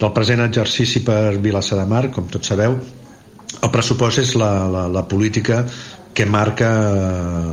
del 0.00 0.14
present 0.16 0.42
exercici 0.46 1.04
per 1.04 1.36
Vilassar 1.44 1.82
de 1.82 1.88
Mar, 1.90 2.06
com 2.14 2.30
tots 2.32 2.54
sabeu. 2.54 2.78
El 3.60 3.70
pressupost 3.74 4.22
és 4.24 4.32
la, 4.40 4.54
la, 4.72 4.86
la 4.88 5.04
política 5.08 5.66
que 6.12 6.26
marca 6.26 6.68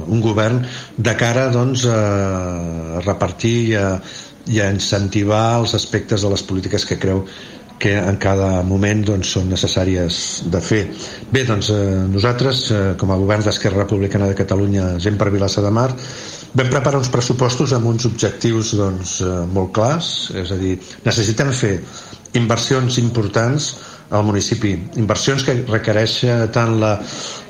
un 0.07 0.23
govern 0.23 0.63
de 0.97 1.13
cara 1.19 1.47
doncs, 1.51 1.85
a 1.87 3.03
repartir 3.05 3.53
i 3.69 3.75
a, 3.79 3.85
i 4.47 4.61
a 4.63 4.69
incentivar 4.71 5.59
els 5.59 5.75
aspectes 5.77 6.23
de 6.23 6.31
les 6.31 6.43
polítiques 6.43 6.85
que 6.85 6.99
creu 6.99 7.25
que 7.79 7.95
en 7.97 8.17
cada 8.19 8.61
moment 8.67 9.05
doncs, 9.07 9.31
són 9.37 9.47
necessàries 9.49 10.17
de 10.51 10.59
fer. 10.61 10.81
Bé, 11.31 11.45
doncs 11.47 11.71
eh, 11.71 11.79
nosaltres, 12.11 12.65
eh, 12.75 12.81
com 12.99 13.13
a 13.13 13.17
govern 13.17 13.45
d'Esquerra 13.45 13.85
Republicana 13.85 14.27
de 14.27 14.35
Catalunya, 14.35 14.97
gent 14.99 15.17
per 15.17 15.31
Vilassa 15.31 15.63
de 15.63 15.71
Mar, 15.71 15.87
vam 16.59 16.69
preparar 16.69 16.99
uns 16.99 17.11
pressupostos 17.13 17.71
amb 17.77 17.87
uns 17.87 18.05
objectius 18.09 18.73
doncs, 18.75 19.19
eh, 19.23 19.35
molt 19.55 19.71
clars, 19.77 20.29
és 20.35 20.51
a 20.51 20.59
dir, 20.59 20.75
necessitem 21.07 21.53
fer 21.55 21.77
inversions 22.37 22.99
importants 23.01 23.71
al 24.09 24.23
municipi. 24.25 24.73
Inversions 24.97 25.43
que 25.45 25.55
requereix 25.69 26.19
tant 26.53 26.77
la, 26.81 26.95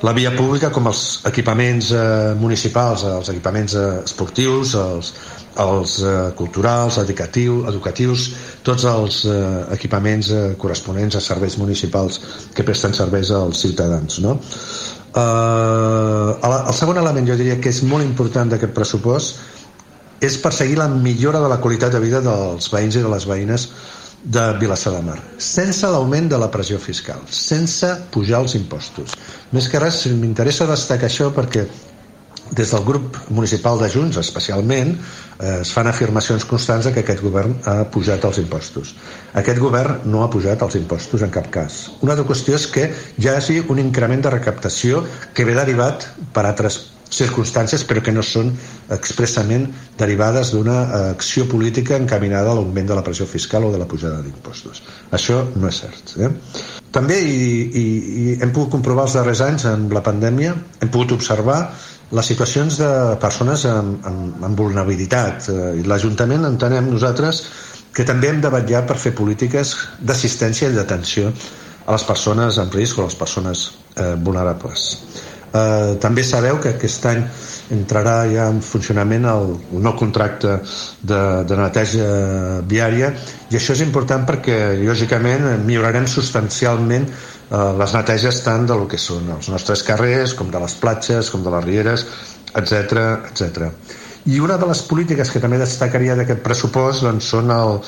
la 0.04 0.12
via 0.16 0.32
pública 0.36 0.70
com 0.74 0.88
els 0.90 1.20
equipaments 1.28 1.90
eh, 1.96 2.00
municipals, 2.40 3.04
els 3.08 3.30
equipaments 3.32 3.76
eh, 3.78 3.86
esportius, 4.04 4.74
els, 4.76 5.12
els 5.64 5.96
eh, 6.04 6.14
culturals, 6.36 6.98
educatiu, 7.02 7.62
educatius, 7.70 8.30
tots 8.66 8.84
els 8.88 9.22
eh, 9.24 9.36
equipaments 9.76 10.30
eh, 10.30 10.42
corresponents 10.60 11.16
a 11.16 11.24
serveis 11.24 11.56
municipals 11.60 12.20
que 12.54 12.66
presten 12.66 12.94
serveis 12.96 13.32
als 13.34 13.64
ciutadans. 13.64 14.20
No? 14.20 14.36
Eh, 15.10 16.50
el 16.50 16.74
segon 16.76 17.00
element 17.00 17.26
jo 17.28 17.38
diria 17.40 17.58
que 17.60 17.72
és 17.72 17.80
molt 17.82 18.06
important 18.06 18.52
d'aquest 18.52 18.76
pressupost 18.76 19.40
és 20.20 20.36
perseguir 20.36 20.76
la 20.76 20.90
millora 20.92 21.40
de 21.40 21.48
la 21.48 21.56
qualitat 21.64 21.96
de 21.96 22.02
vida 22.04 22.20
dels 22.20 22.68
veïns 22.68 23.00
i 23.00 23.02
de 23.02 23.08
les 23.08 23.24
veïnes 23.26 23.70
de 24.22 24.42
Vilassar 24.60 24.92
de 24.96 25.02
Mar, 25.04 25.18
sense 25.40 25.88
l'augment 25.88 26.28
de 26.28 26.38
la 26.40 26.50
pressió 26.52 26.78
fiscal, 26.78 27.22
sense 27.32 27.88
pujar 28.12 28.42
els 28.44 28.56
impostos. 28.58 29.14
Més 29.52 29.68
que 29.70 29.80
res, 29.80 30.04
m'interessa 30.12 30.68
destacar 30.68 31.08
això 31.08 31.30
perquè 31.34 31.64
des 32.50 32.70
del 32.74 32.84
grup 32.84 33.16
municipal 33.30 33.78
de 33.78 33.88
Junts, 33.88 34.18
especialment, 34.18 34.96
eh, 35.38 35.60
es 35.62 35.72
fan 35.72 35.86
afirmacions 35.86 36.44
constants 36.44 36.86
de 36.86 36.92
que 36.92 37.04
aquest 37.04 37.22
govern 37.22 37.54
ha 37.64 37.84
pujat 37.90 38.24
els 38.26 38.38
impostos. 38.42 38.94
Aquest 39.34 39.58
govern 39.62 40.00
no 40.04 40.24
ha 40.24 40.30
pujat 40.30 40.62
els 40.62 40.74
impostos 40.74 41.22
en 41.22 41.30
cap 41.30 41.50
cas. 41.50 41.90
Una 42.00 42.16
altra 42.16 42.26
qüestió 42.26 42.58
és 42.58 42.66
que 42.66 42.90
hi 43.18 43.28
hagi 43.28 43.60
un 43.68 43.78
increment 43.78 44.22
de 44.22 44.34
recaptació 44.36 45.04
que 45.34 45.46
ve 45.46 45.54
derivat 45.54 46.08
per 46.34 46.46
altres 46.46 46.80
circumstàncies 47.10 47.84
però 47.88 48.02
que 48.04 48.14
no 48.14 48.22
són 48.22 48.52
expressament 48.94 49.66
derivades 49.98 50.52
d'una 50.54 50.76
eh, 50.80 51.00
acció 51.10 51.46
política 51.50 51.98
encaminada 51.98 52.52
a 52.52 52.58
l'augment 52.58 52.88
de 52.88 52.98
la 52.98 53.04
pressió 53.06 53.26
fiscal 53.26 53.66
o 53.66 53.72
de 53.74 53.80
la 53.82 53.88
pujada 53.90 54.22
d'impostos. 54.24 54.82
Això 55.16 55.42
no 55.56 55.68
és 55.68 55.80
cert. 55.82 56.14
Eh? 56.22 56.30
També, 56.94 57.20
i, 57.22 57.46
i, 57.82 57.86
i 58.24 58.36
hem 58.40 58.52
pogut 58.54 58.76
comprovar 58.76 59.08
els 59.08 59.16
darrers 59.18 59.42
anys 59.46 59.66
en 59.70 59.88
la 59.94 60.02
pandèmia, 60.06 60.54
hem 60.80 60.90
pogut 60.90 61.16
observar 61.18 61.60
les 62.10 62.26
situacions 62.26 62.78
de 62.80 62.90
persones 63.22 63.64
amb, 63.70 64.06
amb, 64.06 64.44
amb 64.46 64.58
vulnerabilitat. 64.58 65.50
Eh, 65.50 65.72
I 65.82 65.86
l'Ajuntament 65.86 66.46
entenem 66.48 66.90
nosaltres 66.90 67.44
que 67.94 68.06
també 68.06 68.30
hem 68.30 68.40
de 68.42 68.50
vetllar 68.54 68.84
per 68.86 68.98
fer 69.02 69.14
polítiques 69.18 69.74
d'assistència 70.06 70.70
i 70.70 70.78
d'atenció 70.78 71.30
a 71.86 71.96
les 71.96 72.06
persones 72.06 72.58
en 72.62 72.70
risc 72.74 72.98
o 72.98 73.04
a 73.04 73.10
les 73.10 73.18
persones 73.18 73.66
eh, 73.96 74.14
vulnerables. 74.14 74.90
Eh, 75.50 75.96
també 75.98 76.22
sabeu 76.22 76.60
que 76.62 76.70
aquest 76.76 77.06
any 77.10 77.24
entrarà 77.74 78.20
ja 78.30 78.44
en 78.52 78.60
funcionament 78.62 79.24
el, 79.26 79.56
el 79.74 79.82
nou 79.82 79.96
contracte 79.98 80.60
de, 81.02 81.18
de 81.42 81.58
neteja 81.58 82.06
viària 82.70 83.08
i 83.50 83.58
això 83.58 83.74
és 83.74 83.82
important 83.82 84.28
perquè 84.28 84.60
lògicament 84.78 85.48
millorarem 85.66 86.06
substancialment 86.06 87.08
eh, 87.10 87.72
les 87.82 87.96
neteges 87.98 88.38
tant 88.46 88.68
del 88.70 88.86
que 88.90 89.02
són 89.02 89.26
els 89.40 89.50
nostres 89.50 89.82
carrers 89.86 90.36
com 90.38 90.54
de 90.54 90.62
les 90.62 90.78
platges, 90.78 91.32
com 91.34 91.42
de 91.42 91.56
les 91.56 91.66
rieres, 91.66 92.06
etc 92.54 93.02
etc. 93.32 93.74
I 94.30 94.38
una 94.38 94.54
de 94.60 94.70
les 94.70 94.86
polítiques 94.86 95.34
que 95.34 95.42
també 95.42 95.58
destacaria 95.58 96.14
d'aquest 96.14 96.46
pressupost 96.46 97.02
doncs, 97.02 97.34
són 97.34 97.50
el, 97.50 97.78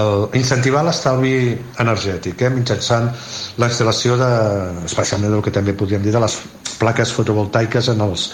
el, 0.00 0.28
incentivar 0.40 0.86
l'estalvi 0.88 1.36
energètic, 1.84 2.40
eh, 2.40 2.52
mitjançant 2.56 3.12
la 3.60 3.68
instal·lació 3.68 4.16
de, 4.16 4.34
especialment 4.88 5.36
del 5.36 5.44
que 5.44 5.52
també 5.52 5.76
podríem 5.76 6.06
dir 6.06 6.16
de 6.16 6.24
les 6.24 6.40
plaques 6.80 7.12
fotovoltaiques 7.14 7.88
en 7.92 8.02
els 8.04 8.28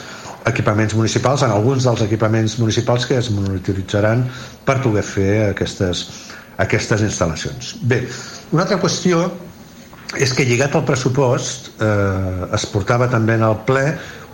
equipaments 0.49 0.95
municipals, 0.97 1.45
en 1.45 1.53
alguns 1.53 1.85
dels 1.85 2.03
equipaments 2.07 2.57
municipals 2.59 3.07
que 3.07 3.19
es 3.21 3.31
monitoritzaran 3.35 4.25
per 4.65 4.81
poder 4.85 5.05
fer 5.05 5.31
aquestes, 5.51 6.07
aquestes 6.61 7.05
instal·lacions. 7.05 7.75
Bé, 7.83 8.03
una 8.53 8.65
altra 8.65 8.81
qüestió 8.81 9.27
és 10.19 10.33
que 10.35 10.47
lligat 10.49 10.75
al 10.75 10.87
pressupost 10.89 11.71
eh, 11.79 12.49
es 12.57 12.67
portava 12.73 13.07
també 13.11 13.37
en 13.39 13.47
el 13.47 13.61
ple 13.69 13.85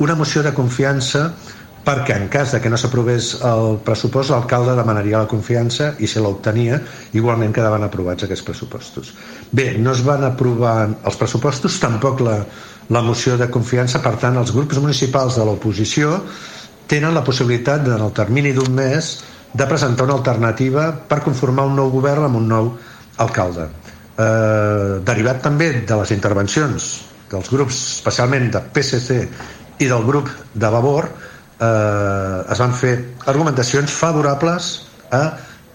una 0.01 0.17
moció 0.17 0.43
de 0.47 0.55
confiança 0.57 1.29
perquè 1.87 2.17
en 2.19 2.27
cas 2.33 2.51
de 2.51 2.59
que 2.59 2.71
no 2.71 2.79
s'aprovés 2.81 3.37
el 3.47 3.77
pressupost 3.87 4.33
l'alcalde 4.33 4.75
demanaria 4.75 5.21
la 5.23 5.31
confiança 5.31 5.93
i 6.03 6.09
si 6.11 6.23
l'obtenia 6.23 6.81
igualment 7.15 7.55
quedaven 7.55 7.87
aprovats 7.87 8.27
aquests 8.27 8.43
pressupostos. 8.43 9.13
Bé, 9.53 9.77
no 9.79 9.93
es 9.95 10.03
van 10.03 10.25
aprovar 10.27 10.89
els 11.07 11.21
pressupostos, 11.21 11.79
tampoc 11.79 12.25
la, 12.27 12.41
la 12.89 13.03
moció 13.03 13.37
de 13.37 13.49
confiança, 13.51 14.03
per 14.03 14.15
tant 14.23 14.37
els 14.39 14.53
grups 14.55 14.79
municipals 14.79 15.39
de 15.39 15.47
l'oposició 15.47 16.21
tenen 16.87 17.15
la 17.15 17.25
possibilitat 17.27 17.89
en 17.89 18.03
el 18.03 18.13
termini 18.15 18.53
d'un 18.55 18.71
mes 18.75 19.17
de 19.57 19.67
presentar 19.67 20.07
una 20.07 20.19
alternativa 20.19 20.93
per 21.09 21.23
conformar 21.25 21.67
un 21.67 21.77
nou 21.79 21.91
govern 21.91 22.29
amb 22.29 22.39
un 22.39 22.49
nou 22.49 22.71
alcalde. 23.25 23.69
Eh, 24.17 25.01
derivat 25.05 25.43
també 25.43 25.73
de 25.89 25.99
les 26.01 26.13
intervencions 26.15 26.89
dels 27.31 27.51
grups, 27.51 27.79
especialment 27.99 28.51
de 28.55 28.63
PSC 28.73 29.19
i 29.83 29.89
del 29.91 30.05
grup 30.07 30.31
de 30.55 30.71
Vavor, 30.71 31.09
eh, 31.59 32.53
es 32.53 32.63
van 32.63 32.73
fer 32.73 32.95
argumentacions 33.27 33.93
favorables 33.93 34.71
a 35.11 35.25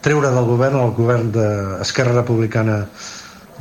treure 0.02 0.32
del 0.34 0.48
govern 0.48 0.80
el 0.82 0.94
govern 0.98 1.32
d'Esquerra 1.34 2.16
Republicana 2.22 2.86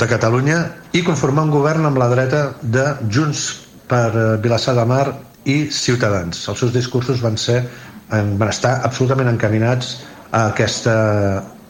de 0.01 0.09
Catalunya 0.11 0.59
i 0.97 1.05
conformar 1.07 1.47
un 1.49 1.55
govern 1.55 1.87
amb 1.89 2.01
la 2.01 2.09
dreta 2.13 2.47
de 2.63 2.87
Junts 3.09 3.45
per 3.91 4.09
eh, 4.11 4.27
Vilassar 4.43 4.75
de 4.79 4.87
Mar 4.89 5.07
i 5.45 5.63
Ciutadans. 5.73 6.43
Els 6.49 6.61
seus 6.65 6.75
discursos 6.75 7.23
van 7.25 7.39
ser 7.41 7.63
van 8.11 8.49
estar 8.51 8.81
absolutament 8.83 9.31
encaminats 9.31 10.01
a 10.31 10.49
aquesta 10.51 10.95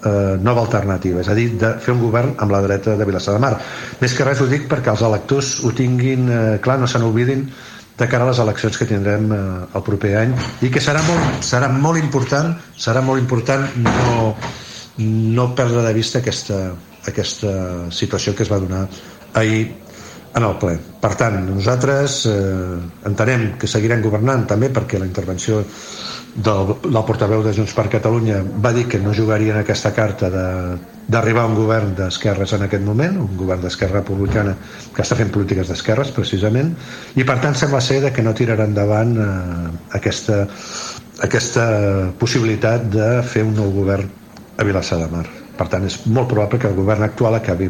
eh, 0.05 0.37
nova 0.41 0.63
alternativa, 0.65 1.21
és 1.21 1.29
a 1.29 1.37
dir, 1.37 1.51
de 1.61 1.75
fer 1.85 1.95
un 1.95 2.01
govern 2.01 2.33
amb 2.41 2.55
la 2.55 2.63
dreta 2.65 2.97
de 2.97 3.09
Vilassar 3.09 3.37
de 3.37 3.43
Mar. 3.45 3.53
Més 4.01 4.17
que 4.17 4.25
res 4.25 4.41
ho 4.41 4.49
dic 4.49 4.67
perquè 4.71 4.93
els 4.95 5.05
electors 5.05 5.59
ho 5.65 5.75
tinguin 5.77 6.29
eh, 6.29 6.41
clar, 6.65 6.79
no 6.81 6.89
se 6.89 7.01
n'oblidin 7.01 7.45
de 8.01 8.09
cara 8.09 8.25
a 8.25 8.31
les 8.31 8.41
eleccions 8.41 8.79
que 8.81 8.89
tindrem 8.89 9.33
eh, 9.37 9.41
el 9.77 9.85
proper 9.85 10.15
any 10.23 10.33
i 10.65 10.71
que 10.73 10.81
serà 10.81 11.03
molt, 11.05 11.43
serà 11.45 11.69
molt 11.73 12.01
important 12.01 12.55
serà 12.81 13.03
molt 13.05 13.21
important 13.21 13.67
no, 13.85 14.31
no 15.37 15.49
perdre 15.59 15.85
de 15.85 15.93
vista 15.93 16.23
aquesta, 16.23 16.63
aquesta 17.09 17.53
situació 17.95 18.35
que 18.35 18.45
es 18.45 18.53
va 18.53 18.61
donar 18.61 18.87
ahir 19.35 19.71
en 20.35 20.45
el 20.47 20.55
ple. 20.63 20.77
Per 21.01 21.15
tant, 21.19 21.41
nosaltres 21.49 22.23
eh, 22.31 22.79
entenem 23.09 23.55
que 23.59 23.71
seguirem 23.71 24.03
governant 24.05 24.47
també 24.51 24.71
perquè 24.71 25.01
la 25.01 25.09
intervenció 25.09 25.65
del, 26.35 26.77
del 26.85 27.03
portaveu 27.07 27.43
de 27.43 27.53
Junts 27.57 27.75
per 27.75 27.89
Catalunya 27.91 28.39
va 28.63 28.73
dir 28.77 28.87
que 28.89 29.01
no 29.03 29.15
jugarien 29.17 29.59
aquesta 29.59 29.91
carta 29.97 30.31
d'arribar 30.31 31.43
a 31.43 31.51
un 31.51 31.57
govern 31.59 31.97
d'esquerres 31.99 32.55
en 32.55 32.69
aquest 32.69 32.87
moment, 32.87 33.19
un 33.25 33.35
govern 33.41 33.65
d'esquerra 33.65 34.05
republicana 34.05 34.55
que 34.95 35.03
està 35.03 35.19
fent 35.19 35.35
polítiques 35.35 35.73
d'esquerres 35.73 36.15
precisament, 36.15 36.77
i 37.19 37.27
per 37.27 37.41
tant 37.43 37.59
sembla 37.59 37.83
ser 37.83 38.05
que 38.15 38.23
no 38.23 38.37
tirarà 38.37 38.69
endavant 38.71 39.17
eh, 39.19 39.29
aquesta, 39.99 40.45
aquesta 41.27 41.67
possibilitat 42.23 42.87
de 42.95 43.13
fer 43.27 43.47
un 43.49 43.57
nou 43.59 43.75
govern 43.83 44.11
a 44.57 44.67
Vilassar 44.67 45.03
de 45.03 45.11
Mar. 45.11 45.40
Per 45.61 45.69
tant, 45.69 45.85
és 45.85 45.99
molt 46.09 46.31
probable 46.31 46.61
que 46.61 46.71
el 46.71 46.79
govern 46.79 47.05
actual 47.05 47.37
acabi 47.37 47.69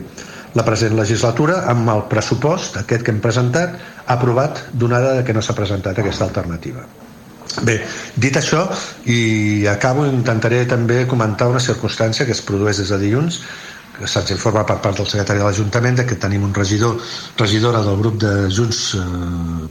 la 0.55 0.64
present 0.66 0.96
legislatura 0.98 1.64
amb 1.70 1.90
el 1.92 2.05
pressupost, 2.11 2.79
aquest 2.81 3.07
que 3.07 3.14
hem 3.14 3.20
presentat, 3.22 3.76
aprovat 4.14 4.64
donada 4.72 5.20
que 5.26 5.35
no 5.35 5.42
s'ha 5.42 5.59
presentat 5.59 5.98
aquesta 5.98 6.26
alternativa. 6.26 6.87
Bé, 7.66 7.81
dit 8.14 8.37
això, 8.38 8.62
i 9.11 9.66
acabo, 9.66 10.07
intentaré 10.07 10.62
també 10.70 11.03
comentar 11.11 11.48
una 11.50 11.62
circumstància 11.62 12.26
que 12.26 12.35
es 12.37 12.42
produeix 12.46 12.79
des 12.79 12.92
de 12.94 12.98
dilluns, 13.03 13.40
que 14.00 14.09
se'ns 14.09 14.31
informa 14.33 14.62
per 14.64 14.79
part 14.81 14.96
del 14.96 15.09
secretari 15.11 15.42
de 15.42 15.44
l'Ajuntament 15.44 15.98
que 16.09 16.16
tenim 16.16 16.46
un 16.46 16.55
regidor, 16.57 16.96
regidora 17.37 17.83
del 17.85 17.98
grup 18.00 18.16
de 18.22 18.33
Junts 18.48 18.79
eh, 18.96 19.03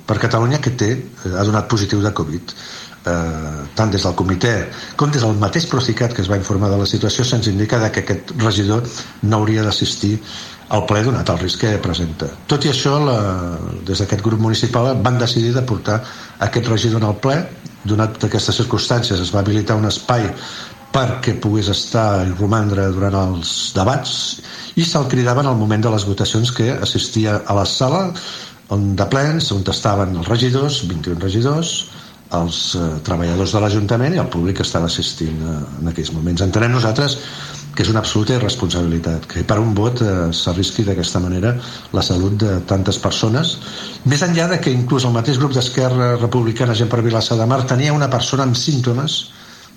per 0.05 0.19
Catalunya 0.21 0.59
que 0.61 0.75
té, 0.77 0.91
eh, 0.99 1.31
ha 1.33 1.45
donat 1.47 1.71
positiu 1.71 2.03
de 2.03 2.11
Covid. 2.13 2.53
Eh, 3.07 3.59
tant 3.79 3.91
des 3.93 4.03
del 4.03 4.11
comitè 4.19 4.53
com 4.99 5.07
des 5.07 5.23
del 5.23 5.37
mateix 5.39 5.69
Procicat 5.71 6.11
que 6.11 6.19
es 6.19 6.27
va 6.27 6.35
informar 6.35 6.67
de 6.67 6.79
la 6.81 6.87
situació 6.89 7.23
se'ns 7.23 7.47
indica 7.47 7.77
que 7.95 8.01
aquest 8.01 8.33
regidor 8.41 8.83
no 9.23 9.37
hauria 9.37 9.63
d'assistir 9.63 10.17
al 10.75 10.83
ple 10.85 11.05
donat 11.05 11.29
el 11.31 11.39
risc 11.39 11.61
que 11.63 11.77
presenta. 11.79 12.27
Tot 12.51 12.65
i 12.67 12.73
això, 12.73 12.97
la, 12.99 13.15
des 13.87 14.01
d'aquest 14.03 14.21
grup 14.25 14.43
municipal 14.43 14.91
van 15.05 15.17
decidir 15.17 15.53
de 15.55 15.63
portar 15.63 16.01
aquest 16.43 16.67
regidor 16.67 17.05
al 17.07 17.15
ple 17.23 17.37
donat 17.87 18.19
aquestes 18.27 18.59
circumstàncies 18.59 19.23
es 19.23 19.31
va 19.31 19.39
habilitar 19.45 19.79
un 19.79 19.87
espai 19.87 20.27
perquè 20.91 21.37
pogués 21.39 21.69
estar 21.71 22.25
i 22.27 22.35
romandre 22.35 22.89
durant 22.91 23.15
els 23.15 23.71
debats 23.77 24.41
i 24.75 24.83
se'l 24.83 25.07
cridava 25.07 25.45
en 25.45 25.53
el 25.53 25.57
moment 25.61 25.87
de 25.87 25.93
les 25.95 26.03
votacions 26.03 26.51
que 26.51 26.73
assistia 26.75 27.39
a 27.45 27.55
la 27.55 27.65
sala 27.65 28.09
on 28.75 28.91
de 28.99 29.07
plens, 29.09 29.53
on 29.55 29.63
estaven 29.71 30.19
els 30.19 30.27
regidors 30.27 30.83
21 30.89 31.23
regidors 31.23 31.77
els 32.37 32.57
eh, 32.77 32.89
treballadors 33.05 33.53
de 33.55 33.61
l'Ajuntament 33.63 34.15
i 34.15 34.21
el 34.21 34.29
públic 34.29 34.59
que 34.59 34.65
estava 34.67 34.89
assistint 34.91 35.39
eh, 35.41 35.55
en 35.81 35.89
aquells 35.91 36.11
moments. 36.13 36.43
Entenem 36.45 36.75
nosaltres 36.75 37.17
que 37.75 37.85
és 37.85 37.89
una 37.93 38.01
absoluta 38.03 38.35
irresponsabilitat, 38.35 39.25
que 39.29 39.43
per 39.47 39.59
un 39.61 39.73
vot 39.77 40.01
eh, 40.03 40.13
s'arrisqui 40.35 40.85
d'aquesta 40.85 41.21
manera 41.23 41.55
la 41.95 42.03
salut 42.05 42.37
de 42.41 42.59
tantes 42.69 42.99
persones, 43.01 43.55
més 44.05 44.23
enllà 44.25 44.49
de 44.51 44.59
que 44.61 44.73
inclús 44.73 45.07
el 45.07 45.15
mateix 45.15 45.39
grup 45.41 45.55
d'Esquerra 45.55 46.15
Republicana 46.19 46.77
Gent 46.77 46.91
per 46.91 47.01
Vilassa 47.05 47.37
de 47.39 47.49
Mar 47.49 47.63
tenia 47.69 47.95
una 47.95 48.09
persona 48.11 48.45
amb 48.45 48.57
símptomes 48.59 49.19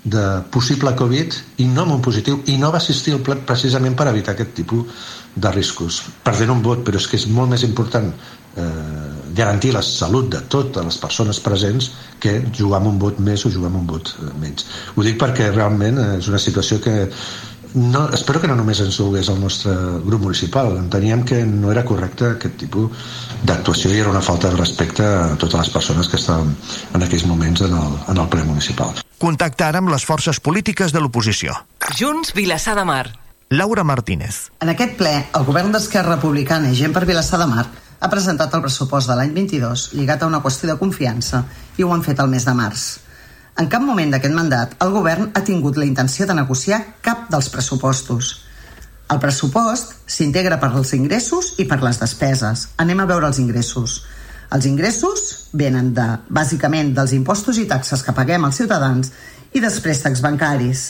de 0.03 0.23
possible 0.51 0.91
Covid 0.99 1.35
i 1.63 1.67
no 1.71 1.85
amb 1.85 1.95
un 1.95 2.01
positiu 2.03 2.41
i 2.51 2.57
no 2.59 2.73
va 2.73 2.81
assistir 2.83 3.13
al 3.15 3.21
ple 3.23 3.37
precisament 3.47 3.95
per 3.95 4.09
evitar 4.11 4.33
aquest 4.35 4.51
tipus 4.57 5.11
de 5.33 5.51
riscos 5.55 6.01
perdent 6.25 6.51
un 6.51 6.61
vot, 6.65 6.83
però 6.83 6.99
és 6.99 7.07
que 7.07 7.15
és 7.17 7.29
molt 7.31 7.53
més 7.55 7.63
important 7.63 8.11
eh, 8.11 9.22
garantir 9.35 9.73
la 9.73 9.81
salut 9.85 10.29
de 10.31 10.41
totes 10.55 10.85
les 10.85 10.99
persones 11.01 11.39
presents 11.43 11.91
que 12.23 12.39
jugar 12.57 12.81
amb 12.81 12.93
un 12.93 12.99
vot 13.01 13.19
més 13.19 13.45
o 13.45 13.51
jugar 13.53 13.71
amb 13.71 13.81
un 13.81 13.87
vot 13.95 14.13
eh, 14.19 14.29
menys 14.41 14.67
ho 14.95 15.05
dic 15.05 15.17
perquè 15.21 15.49
realment 15.53 15.99
és 16.19 16.29
una 16.31 16.41
situació 16.41 16.79
que 16.83 16.95
no, 17.73 18.09
espero 18.13 18.39
que 18.41 18.47
no 18.47 18.55
només 18.55 18.79
ens 18.83 18.99
volgués 19.01 19.29
el 19.33 19.39
nostre 19.41 19.73
grup 20.05 20.21
municipal. 20.21 20.75
Enteníem 20.77 21.23
que 21.25 21.41
no 21.45 21.71
era 21.71 21.83
correcte 21.85 22.27
aquest 22.35 22.57
tipus 22.61 22.91
d'actuació 23.43 23.91
i 23.93 23.99
era 23.99 24.11
una 24.11 24.21
falta 24.21 24.51
de 24.51 24.59
respecte 24.59 25.03
a 25.03 25.33
totes 25.41 25.57
les 25.59 25.73
persones 25.73 26.09
que 26.09 26.19
estaven 26.21 26.53
en 26.93 27.03
aquells 27.05 27.25
moments 27.25 27.65
en 27.65 27.73
el, 27.73 27.97
en 28.13 28.21
el 28.21 28.29
ple 28.29 28.45
municipal. 28.45 29.01
Contactar 29.17 29.73
amb 29.79 29.89
les 29.93 30.05
forces 30.05 30.39
polítiques 30.39 30.93
de 30.93 31.01
l'oposició. 31.01 31.57
Junts 31.97 32.33
Vilassar 32.37 32.77
de 32.77 32.85
Mar. 32.85 33.07
Laura 33.49 33.83
Martínez. 33.83 34.49
En 34.61 34.71
aquest 34.71 34.95
ple, 34.97 35.13
el 35.33 35.45
govern 35.45 35.73
d'Esquerra 35.73 36.17
Republicana 36.17 36.71
i 36.71 36.77
Gent 36.77 36.93
per 36.93 37.05
Vilassar 37.09 37.41
de 37.41 37.49
Mar 37.49 37.67
ha 38.03 38.09
presentat 38.11 38.51
el 38.51 38.61
pressupost 38.65 39.07
de 39.07 39.15
l'any 39.15 39.31
22 39.31 39.85
lligat 39.95 40.23
a 40.23 40.27
una 40.27 40.41
qüestió 40.43 40.67
de 40.67 40.79
confiança 40.79 41.45
i 41.79 41.85
ho 41.85 41.91
han 41.95 42.03
fet 42.03 42.19
el 42.19 42.27
mes 42.27 42.43
de 42.43 42.53
març. 42.57 42.81
En 43.61 43.69
cap 43.71 43.83
moment 43.85 44.09
d'aquest 44.11 44.35
mandat 44.35 44.73
el 44.83 44.91
govern 44.91 45.29
ha 45.31 45.43
tingut 45.47 45.79
la 45.79 45.87
intenció 45.87 46.27
de 46.27 46.35
negociar 46.35 46.81
cap 47.05 47.29
dels 47.31 47.47
pressupostos. 47.53 48.33
El 49.13 49.21
pressupost 49.23 49.93
s'integra 50.09 50.57
per 50.59 50.73
als 50.73 50.91
ingressos 50.97 51.53
i 51.63 51.67
per 51.69 51.79
les 51.83 52.01
despeses. 52.01 52.65
Anem 52.83 52.99
a 52.99 53.07
veure 53.07 53.29
els 53.29 53.39
ingressos. 53.39 54.01
Els 54.51 54.67
ingressos 54.67 55.23
venen 55.53 55.93
de, 55.95 56.07
bàsicament 56.27 56.91
dels 56.97 57.15
impostos 57.15 57.61
i 57.61 57.69
taxes 57.71 58.03
que 58.03 58.15
paguem 58.17 58.43
els 58.49 58.59
ciutadans 58.59 59.13
i 59.53 59.63
dels 59.63 59.79
préstecs 59.85 60.25
bancaris. 60.25 60.83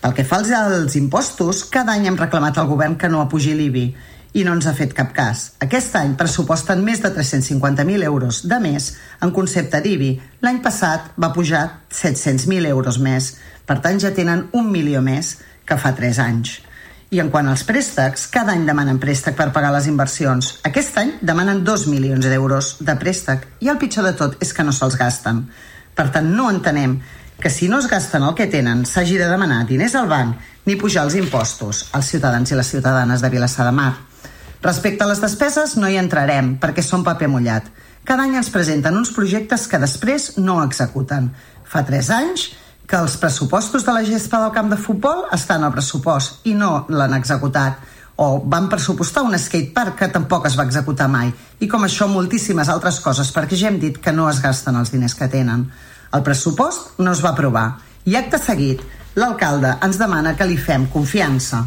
Pel 0.00 0.16
que 0.16 0.24
fa 0.24 0.40
als 0.40 0.96
impostos, 0.96 1.64
cada 1.68 1.92
any 1.92 2.08
hem 2.08 2.16
reclamat 2.16 2.58
al 2.58 2.70
govern 2.72 2.96
que 2.96 3.12
no 3.12 3.20
apugi 3.20 3.52
l'IBI 3.52 3.86
i 4.34 4.42
no 4.42 4.54
ens 4.56 4.66
ha 4.66 4.74
fet 4.74 4.92
cap 4.96 5.12
cas. 5.14 5.44
Aquest 5.62 5.94
any 5.98 6.14
pressuposten 6.18 6.82
més 6.84 7.00
de 7.02 7.10
350.000 7.14 8.02
euros 8.02 8.42
de 8.50 8.58
més 8.62 8.90
en 9.22 9.32
concepte 9.34 9.80
d'IBI. 9.80 10.10
L'any 10.42 10.60
passat 10.62 11.12
va 11.20 11.32
pujar 11.34 11.64
700.000 11.90 12.66
euros 12.70 12.98
més. 12.98 13.34
Per 13.64 13.78
tant, 13.80 14.00
ja 14.02 14.10
tenen 14.14 14.48
un 14.52 14.70
milió 14.72 15.02
més 15.02 15.36
que 15.64 15.78
fa 15.78 15.94
3 15.94 16.20
anys. 16.26 16.58
I 17.14 17.20
en 17.22 17.30
quant 17.30 17.46
als 17.46 17.62
préstecs, 17.62 18.26
cada 18.32 18.56
any 18.56 18.64
demanen 18.66 18.98
préstec 18.98 19.36
per 19.38 19.52
pagar 19.54 19.70
les 19.74 19.86
inversions. 19.86 20.56
Aquest 20.66 20.98
any 20.98 21.12
demanen 21.22 21.62
2 21.64 21.86
milions 21.92 22.26
d'euros 22.26 22.76
de 22.80 22.96
préstec 22.98 23.46
i 23.62 23.70
el 23.70 23.78
pitjor 23.78 24.08
de 24.08 24.16
tot 24.18 24.34
és 24.42 24.50
que 24.52 24.64
no 24.66 24.74
se'ls 24.74 24.98
gasten. 24.98 25.44
Per 25.94 26.08
tant, 26.10 26.26
no 26.34 26.48
entenem 26.50 26.98
que 27.38 27.50
si 27.50 27.68
no 27.68 27.78
es 27.78 27.86
gasten 27.90 28.26
el 28.26 28.34
que 28.34 28.48
tenen 28.50 28.82
s'hagi 28.88 29.14
de 29.20 29.30
demanar 29.30 29.62
diners 29.68 29.94
al 29.94 30.10
banc 30.10 30.50
ni 30.66 30.74
pujar 30.80 31.04
els 31.06 31.14
impostos 31.18 31.84
als 31.92 32.10
ciutadans 32.10 32.50
i 32.50 32.58
les 32.58 32.72
ciutadanes 32.74 33.22
de 33.22 33.30
Vilassar 33.30 33.68
de 33.68 33.76
Mar. 33.78 33.92
Respecte 34.64 35.04
a 35.04 35.10
les 35.10 35.20
despeses 35.20 35.74
no 35.76 35.90
hi 35.92 35.98
entrarem 36.00 36.54
perquè 36.56 36.80
són 36.80 37.02
paper 37.04 37.26
mullat. 37.28 37.66
Cada 38.08 38.24
any 38.24 38.38
ens 38.38 38.48
presenten 38.52 38.96
uns 38.96 39.10
projectes 39.12 39.66
que 39.68 39.80
després 39.80 40.38
no 40.38 40.62
executen. 40.62 41.26
Fa 41.68 41.82
tres 41.84 42.08
anys 42.08 42.46
que 42.88 42.96
els 42.96 43.18
pressupostos 43.20 43.84
de 43.84 43.92
la 43.92 44.04
gespa 44.08 44.40
del 44.40 44.54
camp 44.56 44.70
de 44.72 44.78
futbol 44.80 45.26
estan 45.36 45.64
al 45.64 45.72
pressupost 45.74 46.46
i 46.48 46.54
no 46.56 46.86
l'han 46.88 47.12
executat 47.16 47.92
o 48.24 48.28
van 48.40 48.70
pressupostar 48.72 49.26
un 49.26 49.36
skatepark 49.36 49.98
que 49.98 50.08
tampoc 50.14 50.48
es 50.48 50.56
va 50.56 50.64
executar 50.64 51.10
mai 51.12 51.32
i 51.60 51.68
com 51.68 51.84
això 51.84 52.08
moltíssimes 52.08 52.70
altres 52.72 53.02
coses 53.04 53.32
perquè 53.36 53.58
ja 53.60 53.68
hem 53.68 53.76
dit 53.82 53.98
que 54.00 54.16
no 54.16 54.30
es 54.30 54.40
gasten 54.40 54.80
els 54.80 54.94
diners 54.94 55.16
que 55.18 55.28
tenen. 55.28 55.66
El 56.14 56.24
pressupost 56.24 56.96
no 57.04 57.12
es 57.12 57.20
va 57.20 57.34
aprovar 57.36 57.66
i 58.08 58.16
acte 58.16 58.40
seguit 58.40 58.80
l'alcalde 59.14 59.76
ens 59.84 60.00
demana 60.00 60.32
que 60.38 60.48
li 60.48 60.56
fem 60.56 60.88
confiança. 60.88 61.66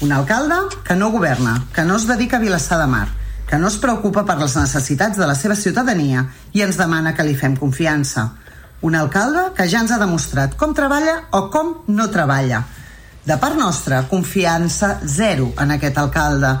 Un 0.00 0.12
alcalde 0.12 0.56
que 0.84 0.96
no 0.96 1.10
governa, 1.10 1.66
que 1.72 1.84
no 1.84 1.96
es 1.96 2.06
dedica 2.06 2.36
a 2.36 2.40
Vilassar 2.40 2.80
de 2.80 2.86
Mar, 2.86 3.08
que 3.46 3.56
no 3.58 3.68
es 3.68 3.76
preocupa 3.78 4.24
per 4.26 4.36
les 4.40 4.56
necessitats 4.58 5.18
de 5.18 5.26
la 5.26 5.36
seva 5.38 5.54
ciutadania 5.54 6.24
i 6.52 6.64
ens 6.64 6.78
demana 6.80 7.14
que 7.14 7.22
li 7.22 7.36
fem 7.38 7.54
confiança. 7.56 8.32
Un 8.82 8.96
alcalde 8.98 9.52
que 9.56 9.68
ja 9.70 9.84
ens 9.84 9.94
ha 9.94 10.00
demostrat 10.02 10.56
com 10.58 10.74
treballa 10.74 11.20
o 11.30 11.46
com 11.50 11.72
no 11.86 12.08
treballa. 12.10 12.64
De 13.24 13.38
part 13.40 13.56
nostra, 13.56 14.02
confiança 14.10 14.98
zero 15.06 15.52
en 15.62 15.70
aquest 15.76 15.96
alcalde. 16.02 16.56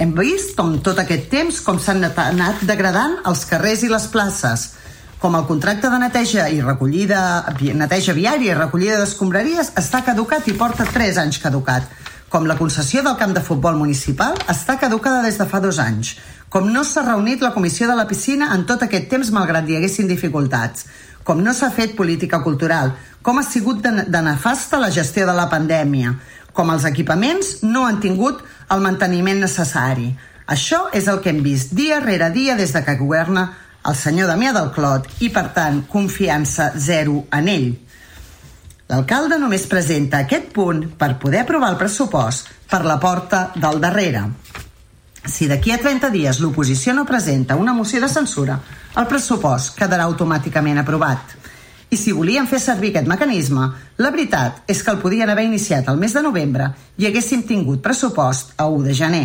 Hem 0.00 0.16
vist 0.16 0.56
com 0.56 0.78
tot 0.80 0.98
aquest 0.98 1.28
temps 1.30 1.60
com 1.60 1.78
s'han 1.78 2.02
anat 2.08 2.64
degradant 2.66 3.20
els 3.28 3.44
carrers 3.44 3.84
i 3.84 3.92
les 3.92 4.08
places, 4.08 4.70
com 5.20 5.36
el 5.36 5.44
contracte 5.44 5.90
de 5.92 5.98
neteja 6.00 6.48
i 6.48 6.62
recollida, 6.64 7.44
neteja 7.76 8.16
viària 8.16 8.54
i 8.54 8.56
recollida 8.56 8.96
d'escombraries 9.02 9.74
està 9.76 10.00
caducat 10.06 10.48
i 10.48 10.56
porta 10.56 10.88
3 10.88 11.20
anys 11.20 11.38
caducat 11.42 11.84
com 12.30 12.46
la 12.46 12.54
concessió 12.56 13.02
del 13.02 13.16
camp 13.18 13.32
de 13.34 13.42
futbol 13.42 13.74
municipal 13.74 14.36
està 14.52 14.76
caducada 14.78 15.24
des 15.24 15.36
de 15.40 15.46
fa 15.50 15.58
dos 15.60 15.80
anys, 15.82 16.14
com 16.48 16.68
no 16.70 16.84
s'ha 16.86 17.02
reunit 17.02 17.42
la 17.42 17.50
comissió 17.50 17.88
de 17.90 17.96
la 17.98 18.06
piscina 18.06 18.52
en 18.54 18.62
tot 18.68 18.84
aquest 18.86 19.08
temps 19.10 19.32
malgrat 19.34 19.66
hi 19.66 19.80
haguessin 19.80 20.06
dificultats, 20.06 20.86
com 21.26 21.42
no 21.42 21.50
s'ha 21.52 21.72
fet 21.74 21.96
política 21.98 22.38
cultural, 22.46 22.94
com 23.22 23.38
ha 23.38 23.44
sigut 23.46 23.82
de, 23.82 24.06
de 24.06 24.22
nefasta 24.22 24.78
la 24.78 24.92
gestió 24.94 25.26
de 25.26 25.34
la 25.34 25.48
pandèmia, 25.50 26.14
com 26.54 26.70
els 26.70 26.86
equipaments 26.86 27.64
no 27.66 27.82
han 27.86 27.98
tingut 28.00 28.44
el 28.70 28.86
manteniment 28.86 29.42
necessari. 29.42 30.12
Això 30.46 30.84
és 30.94 31.10
el 31.10 31.18
que 31.22 31.34
hem 31.34 31.42
vist 31.42 31.74
dia 31.74 31.98
rere 31.98 32.30
dia 32.30 32.54
des 32.58 32.70
de 32.74 32.82
que 32.86 32.98
governa 32.98 33.48
el 33.90 33.98
senyor 33.98 34.30
Damià 34.30 34.54
del 34.54 34.70
Clot 34.74 35.06
i, 35.18 35.30
per 35.34 35.48
tant, 35.56 35.82
confiança 35.90 36.70
zero 36.78 37.24
en 37.34 37.50
ell. 37.50 37.70
L'alcalde 38.90 39.36
només 39.38 39.68
presenta 39.70 40.24
aquest 40.24 40.48
punt 40.50 40.80
per 40.98 41.14
poder 41.22 41.44
aprovar 41.44 41.68
el 41.70 41.78
pressupost 41.78 42.48
per 42.70 42.80
la 42.82 42.96
porta 42.98 43.52
del 43.54 43.78
darrere. 43.78 44.24
Si 45.30 45.46
d'aquí 45.46 45.70
a 45.70 45.78
30 45.78 46.10
dies 46.10 46.40
l'oposició 46.42 46.94
no 46.96 47.04
presenta 47.06 47.54
una 47.60 47.74
moció 47.76 48.00
de 48.02 48.08
censura, 48.10 48.56
el 48.98 49.06
pressupost 49.06 49.76
quedarà 49.78 50.08
automàticament 50.08 50.80
aprovat. 50.82 51.36
I 51.90 51.98
si 51.98 52.10
volien 52.16 52.48
fer 52.50 52.58
servir 52.62 52.90
aquest 52.90 53.06
mecanisme, 53.10 53.68
la 54.02 54.10
veritat 54.10 54.64
és 54.66 54.82
que 54.82 54.90
el 54.90 54.98
podien 54.98 55.30
haver 55.30 55.46
iniciat 55.46 55.86
el 55.92 56.02
mes 56.02 56.18
de 56.18 56.24
novembre 56.26 56.72
i 56.98 57.06
haguéssim 57.06 57.46
tingut 57.46 57.82
pressupost 57.86 58.56
a 58.58 58.66
1 58.66 58.90
de 58.90 58.98
gener. 59.04 59.24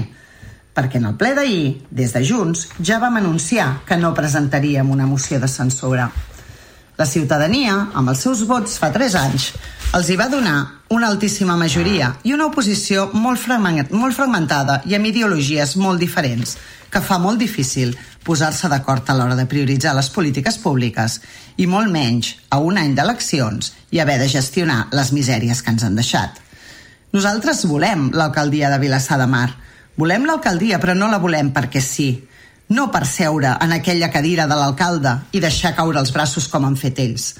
Perquè 0.77 1.01
en 1.01 1.09
el 1.09 1.17
ple 1.17 1.33
d'ahir, 1.33 1.65
des 1.89 2.13
de 2.13 2.21
Junts, 2.21 2.67
ja 2.83 3.01
vam 3.01 3.17
anunciar 3.17 3.81
que 3.87 3.97
no 3.97 4.13
presentaríem 4.13 4.93
una 4.93 5.09
moció 5.09 5.39
de 5.39 5.49
censura. 5.49 6.11
La 6.95 7.05
ciutadania, 7.05 7.89
amb 7.91 8.07
els 8.07 8.21
seus 8.23 8.45
vots 8.47 8.77
fa 8.79 8.87
3 8.87 9.15
anys, 9.19 9.49
els 9.97 10.07
hi 10.07 10.15
va 10.15 10.29
donar 10.31 10.83
una 10.95 11.09
altíssima 11.11 11.57
majoria 11.59 12.13
i 12.23 12.31
una 12.31 12.45
oposició 12.47 13.09
molt, 13.11 13.41
molt 13.91 14.15
fragmentada 14.15 14.77
i 14.87 14.95
amb 14.95 15.09
ideologies 15.09 15.75
molt 15.75 15.99
diferents, 15.99 16.55
que 16.87 17.01
fa 17.03 17.17
molt 17.19 17.41
difícil 17.41 17.91
posar-se 18.23 18.69
d'acord 18.71 19.09
a 19.11 19.15
l'hora 19.17 19.35
de 19.35 19.43
prioritzar 19.45 19.91
les 19.97 20.07
polítiques 20.09 20.57
públiques 20.63 21.19
i 21.59 21.67
molt 21.67 21.91
menys 21.91 22.31
a 22.49 22.61
un 22.63 22.79
any 22.79 22.95
d'eleccions 22.95 23.73
i 23.91 23.99
haver 23.99 24.15
de 24.21 24.29
gestionar 24.31 24.85
les 24.95 25.11
misèries 25.11 25.61
que 25.61 25.75
ens 25.75 25.83
han 25.83 25.99
deixat. 25.99 26.39
Nosaltres 27.11 27.65
volem 27.67 28.07
l'alcaldia 28.15 28.71
de 28.71 28.79
Vilassar 28.79 29.19
de 29.19 29.27
Mar. 29.27 29.49
Volem 29.99 30.23
l'alcaldia, 30.27 30.79
però 30.79 30.95
no 30.95 31.11
la 31.11 31.19
volem 31.19 31.51
perquè 31.51 31.83
sí 31.83 32.09
no 32.69 32.89
per 32.91 33.05
seure 33.05 33.55
en 33.61 33.73
aquella 33.75 34.09
cadira 34.11 34.47
de 34.49 34.55
l'alcalde 34.57 35.19
i 35.31 35.41
deixar 35.43 35.75
caure 35.77 35.99
els 36.01 36.13
braços 36.13 36.47
com 36.49 36.65
han 36.65 36.77
fet 36.79 36.99
ells. 37.03 37.33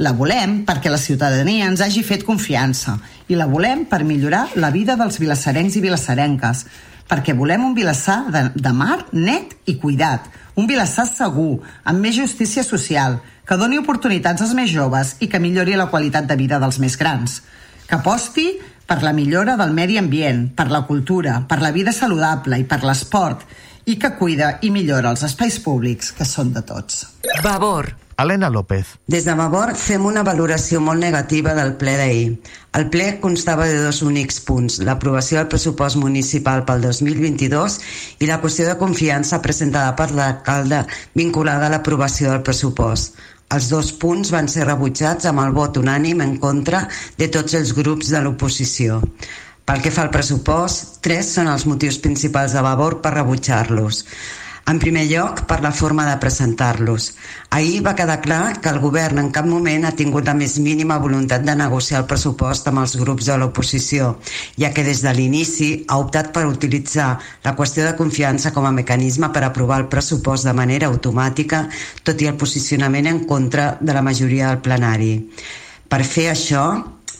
La 0.00 0.14
volem 0.16 0.62
perquè 0.64 0.88
la 0.88 1.00
ciutadania 1.00 1.66
ens 1.68 1.82
hagi 1.84 2.02
fet 2.06 2.24
confiança 2.24 2.96
i 3.28 3.36
la 3.36 3.48
volem 3.50 3.84
per 3.84 4.00
millorar 4.08 4.46
la 4.56 4.70
vida 4.72 4.96
dels 4.96 5.20
vilassarencs 5.20 5.76
i 5.76 5.82
vilassarenques, 5.84 6.64
perquè 7.10 7.34
volem 7.36 7.66
un 7.66 7.74
vilassar 7.76 8.22
de, 8.32 8.46
de 8.54 8.72
mar 8.72 9.02
net 9.12 9.58
i 9.68 9.76
cuidat, 9.82 10.30
un 10.56 10.66
vilassar 10.70 11.04
segur, 11.10 11.60
amb 11.84 12.00
més 12.00 12.16
justícia 12.16 12.64
social, 12.64 13.18
que 13.44 13.58
doni 13.60 13.80
oportunitats 13.80 14.44
als 14.46 14.54
més 14.56 14.70
joves 14.72 15.16
i 15.20 15.28
que 15.28 15.40
millori 15.42 15.76
la 15.76 15.90
qualitat 15.92 16.28
de 16.30 16.36
vida 16.38 16.60
dels 16.62 16.78
més 16.80 16.96
grans, 16.96 17.40
que 17.86 17.98
aposti 17.98 18.46
per 18.86 19.02
la 19.02 19.12
millora 19.12 19.56
del 19.58 19.74
medi 19.74 19.98
ambient, 19.98 20.48
per 20.54 20.70
la 20.70 20.84
cultura, 20.86 21.42
per 21.46 21.60
la 21.60 21.74
vida 21.74 21.92
saludable 21.92 22.58
i 22.58 22.64
per 22.66 22.80
l'esport, 22.86 23.44
i 23.86 23.96
que 23.98 24.12
cuida 24.18 24.56
i 24.62 24.70
millora 24.74 25.14
els 25.14 25.24
espais 25.26 25.58
públics 25.64 26.12
que 26.16 26.26
són 26.28 26.52
de 26.54 26.62
tots. 26.66 27.06
Vavor. 27.44 27.94
Helena 28.20 28.50
López. 28.50 28.86
Des 29.08 29.24
de 29.24 29.32
Vavor 29.32 29.70
fem 29.80 30.04
una 30.04 30.20
valoració 30.26 30.80
molt 30.84 31.00
negativa 31.00 31.54
del 31.56 31.72
ple 31.80 31.94
d'ahir. 31.96 32.34
El 32.76 32.90
ple 32.92 33.06
constava 33.22 33.64
de 33.64 33.78
dos 33.80 34.02
únics 34.04 34.42
punts, 34.44 34.76
l'aprovació 34.84 35.38
del 35.38 35.48
pressupost 35.48 35.96
municipal 35.96 36.66
pel 36.68 36.84
2022 36.84 37.78
i 38.20 38.28
la 38.28 38.36
qüestió 38.42 38.68
de 38.68 38.76
confiança 38.82 39.40
presentada 39.40 39.96
per 39.96 40.10
l'alcalde 40.12 40.84
vinculada 41.16 41.70
a 41.70 41.72
l'aprovació 41.72 42.34
del 42.34 42.44
pressupost. 42.44 43.16
Els 43.50 43.66
dos 43.72 43.88
punts 43.98 44.30
van 44.30 44.46
ser 44.52 44.68
rebutjats 44.68 45.26
amb 45.26 45.40
el 45.42 45.56
vot 45.56 45.80
unànim 45.80 46.20
en 46.22 46.36
contra 46.42 46.84
de 47.18 47.26
tots 47.34 47.56
els 47.58 47.72
grups 47.74 48.12
de 48.12 48.20
l'oposició. 48.22 49.00
Pel 49.70 49.84
que 49.84 49.90
fa 49.94 50.02
al 50.02 50.08
pressupost, 50.10 50.96
tres 50.98 51.28
són 51.36 51.46
els 51.46 51.62
motius 51.70 52.00
principals 52.02 52.56
de 52.56 52.62
Vavor 52.66 52.96
per 53.04 53.12
rebutjar-los. 53.14 54.00
En 54.72 54.80
primer 54.82 55.04
lloc, 55.06 55.44
per 55.46 55.60
la 55.62 55.70
forma 55.70 56.08
de 56.08 56.16
presentar-los. 56.18 57.06
Ahir 57.54 57.84
va 57.86 57.92
quedar 57.94 58.16
clar 58.24 58.58
que 58.58 58.72
el 58.74 58.80
govern 58.82 59.22
en 59.22 59.30
cap 59.30 59.46
moment 59.46 59.86
ha 59.86 59.94
tingut 59.94 60.26
la 60.26 60.34
més 60.34 60.58
mínima 60.58 60.98
voluntat 60.98 61.46
de 61.46 61.54
negociar 61.54 62.02
el 62.02 62.10
pressupost 62.10 62.66
amb 62.66 62.82
els 62.82 62.96
grups 62.98 63.30
de 63.30 63.38
l'oposició, 63.38 64.16
ja 64.58 64.74
que 64.74 64.82
des 64.82 65.06
de 65.06 65.14
l'inici 65.14 65.72
ha 65.86 66.02
optat 66.02 66.34
per 66.34 66.48
utilitzar 66.50 67.12
la 67.46 67.54
qüestió 67.54 67.86
de 67.86 67.94
confiança 67.94 68.50
com 68.50 68.66
a 68.66 68.74
mecanisme 68.74 69.30
per 69.30 69.46
aprovar 69.46 69.84
el 69.84 69.90
pressupost 69.94 70.50
de 70.50 70.60
manera 70.64 70.90
automàtica, 70.90 71.68
tot 72.02 72.18
i 72.18 72.26
el 72.26 72.34
posicionament 72.42 73.06
en 73.06 73.22
contra 73.22 73.76
de 73.78 73.94
la 73.94 74.02
majoria 74.02 74.50
del 74.50 74.64
plenari. 74.66 75.14
Per 75.86 76.02
fer 76.02 76.32
això, 76.34 76.64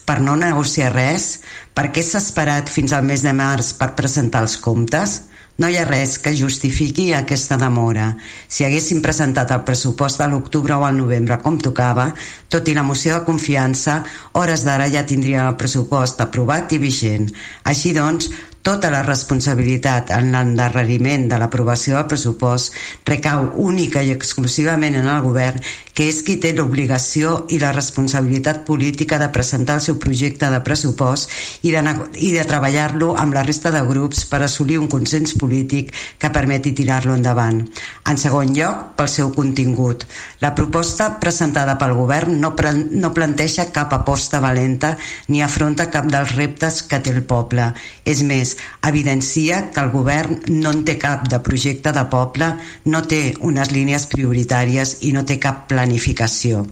per 0.06 0.20
no 0.24 0.36
negociar 0.36 0.92
res, 0.94 1.40
per 1.74 1.90
què 1.94 2.04
s'ha 2.04 2.20
esperat 2.22 2.70
fins 2.72 2.92
al 2.92 3.04
mes 3.06 3.24
de 3.26 3.34
març 3.36 3.74
per 3.78 3.94
presentar 3.98 4.44
els 4.46 4.56
comptes? 4.60 5.20
No 5.60 5.68
hi 5.68 5.76
ha 5.76 5.84
res 5.84 6.14
que 6.24 6.30
justifiqui 6.32 7.10
aquesta 7.12 7.58
demora. 7.60 8.06
Si 8.48 8.64
haguéssim 8.64 9.02
presentat 9.04 9.50
el 9.52 9.60
pressupost 9.68 10.22
a 10.24 10.28
l'octubre 10.32 10.78
o 10.78 10.86
al 10.88 10.96
novembre 10.96 11.36
com 11.42 11.58
tocava, 11.60 12.06
tot 12.48 12.70
i 12.72 12.76
la 12.78 12.84
moció 12.86 13.18
de 13.18 13.26
confiança, 13.26 13.98
hores 14.40 14.64
d'ara 14.64 14.88
ja 14.88 15.04
tindríem 15.04 15.50
el 15.50 15.58
pressupost 15.60 16.22
aprovat 16.24 16.72
i 16.72 16.80
vigent. 16.80 17.28
Així 17.68 17.92
doncs, 17.92 18.30
Tota 18.60 18.90
la 18.92 19.00
responsabilitat 19.00 20.10
en 20.12 20.34
l'endarreriment 20.34 21.22
de 21.30 21.38
l'aprovació 21.40 21.96
del 21.96 22.08
pressupost 22.10 22.74
recau 23.08 23.46
única 23.56 24.02
i 24.04 24.10
exclusivament 24.12 24.98
en 25.00 25.08
el 25.08 25.22
govern, 25.24 25.62
que 25.96 26.06
és 26.08 26.20
qui 26.24 26.36
té 26.40 26.52
l'obligació 26.56 27.46
i 27.52 27.58
la 27.60 27.72
responsabilitat 27.72 28.62
política 28.68 29.18
de 29.20 29.30
presentar 29.32 29.78
el 29.78 29.82
seu 29.84 29.96
projecte 30.00 30.48
de 30.52 30.60
pressupost 30.64 31.32
i 31.66 31.72
de, 31.74 31.82
i 32.20 32.30
de 32.36 32.44
treballar-lo 32.48 33.10
amb 33.20 33.36
la 33.36 33.42
resta 33.44 33.72
de 33.74 33.82
grups 33.88 34.22
per 34.30 34.42
assolir 34.44 34.78
un 34.80 34.88
consens 34.92 35.34
polític 35.40 35.94
que 36.20 36.30
permeti 36.32 36.72
tirar-lo 36.76 37.16
endavant. 37.16 37.62
En 38.08 38.20
segon 38.20 38.54
lloc, 38.56 38.94
pel 38.96 39.10
seu 39.12 39.32
contingut. 39.34 40.06
La 40.44 40.54
proposta 40.56 41.10
presentada 41.20 41.76
pel 41.80 41.96
govern 41.98 42.36
no, 42.40 42.54
no 42.92 43.12
planteja 43.16 43.68
cap 43.74 43.92
aposta 43.96 44.40
valenta 44.40 44.94
ni 45.28 45.42
afronta 45.44 45.90
cap 45.90 46.08
dels 46.12 46.36
reptes 46.36 46.80
que 46.84 47.00
té 47.00 47.12
el 47.12 47.24
poble. 47.28 47.72
És 48.08 48.24
més, 48.24 48.49
evidencia 48.86 49.70
que 49.74 49.80
el 49.82 49.90
govern 49.92 50.38
no 50.48 50.72
en 50.74 50.82
té 50.88 50.96
cap 51.00 51.26
de 51.30 51.40
projecte 51.44 51.92
de 51.96 52.04
poble, 52.12 52.48
no 52.84 53.02
té 53.10 53.34
unes 53.46 53.72
línies 53.74 54.06
prioritàries 54.10 54.96
i 55.06 55.12
no 55.16 55.24
té 55.28 55.38
cap 55.42 55.66
planificació. 55.70 56.64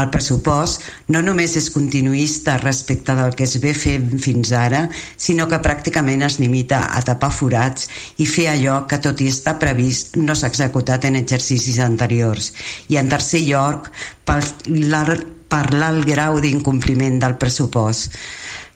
El 0.00 0.10
pressupost 0.14 0.84
no 1.14 1.22
només 1.24 1.56
és 1.60 1.70
continuista 1.74 2.58
respecte 2.62 3.16
del 3.18 3.34
que 3.38 3.46
es 3.48 3.58
ve 3.62 3.74
fent 3.74 4.14
fins 4.22 4.52
ara, 4.54 4.86
sinó 5.16 5.48
que 5.50 5.62
pràcticament 5.64 6.24
es 6.26 6.38
limita 6.42 6.84
a 6.92 7.02
tapar 7.06 7.32
forats 7.32 7.88
i 8.18 8.28
fer 8.28 8.48
allò 8.52 8.82
que 8.90 9.00
tot 9.02 9.20
i 9.20 9.30
estar 9.32 9.58
previst 9.62 10.18
no 10.20 10.36
s'ha 10.36 10.52
executat 10.52 11.04
en 11.08 11.18
exercicis 11.20 11.80
anteriors. 11.82 12.52
I 12.88 13.00
en 13.00 13.10
tercer 13.12 13.44
lloc, 13.48 13.90
parlar 14.24 15.92
el 15.92 16.02
grau 16.08 16.40
d'incompliment 16.40 17.20
del 17.22 17.38
pressupost. 17.40 18.16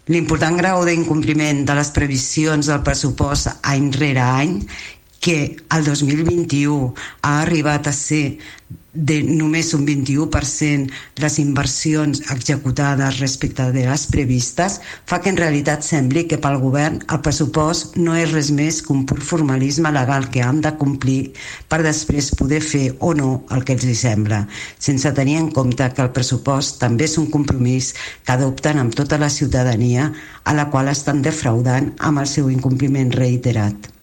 L'important 0.08 0.56
grau 0.56 0.86
d'incompliment 0.88 1.66
de 1.68 1.74
les 1.76 1.90
previsions 1.92 2.70
del 2.70 2.80
pressupost 2.80 3.50
any 3.68 3.90
rere 3.92 4.22
any 4.24 4.54
que 5.20 5.34
el 5.76 5.84
2021 5.84 6.94
ha 7.20 7.32
arribat 7.42 7.90
a 7.90 7.92
ser 7.92 8.38
de 8.92 9.18
només 9.22 9.74
un 9.76 9.84
21% 9.84 10.88
les 11.20 11.34
inversions 11.42 12.22
executades 12.32 13.18
respecte 13.20 13.66
de 13.74 13.82
les 13.84 14.04
previstes 14.08 14.78
fa 15.06 15.18
que 15.20 15.28
en 15.28 15.36
realitat 15.36 15.84
sembli 15.84 16.24
que 16.30 16.38
pel 16.40 16.56
govern 16.62 16.96
el 17.04 17.20
pressupost 17.26 17.98
no 18.00 18.16
és 18.16 18.32
res 18.32 18.48
més 18.50 18.80
que 18.86 18.94
un 18.94 19.04
pur 19.10 19.20
formalisme 19.20 19.92
legal 19.92 20.30
que 20.32 20.40
han 20.44 20.62
de 20.64 20.72
complir 20.80 21.34
per 21.68 21.82
després 21.84 22.32
poder 22.40 22.62
fer 22.64 22.86
o 23.00 23.12
no 23.18 23.30
el 23.52 23.66
que 23.68 23.76
els 23.76 23.84
hi 23.84 23.98
sembla, 23.98 24.40
sense 24.78 25.12
tenir 25.12 25.36
en 25.42 25.52
compte 25.52 25.90
que 25.92 26.04
el 26.06 26.14
pressupost 26.16 26.80
també 26.80 27.04
és 27.10 27.18
un 27.20 27.28
compromís 27.34 27.92
que 28.24 28.34
adopten 28.38 28.80
amb 28.80 28.96
tota 28.96 29.20
la 29.20 29.28
ciutadania 29.28 30.08
a 30.44 30.56
la 30.56 30.70
qual 30.72 30.88
estan 30.88 31.20
defraudant 31.22 31.92
amb 31.98 32.24
el 32.24 32.30
seu 32.30 32.48
incompliment 32.48 33.12
reiterat. 33.12 33.97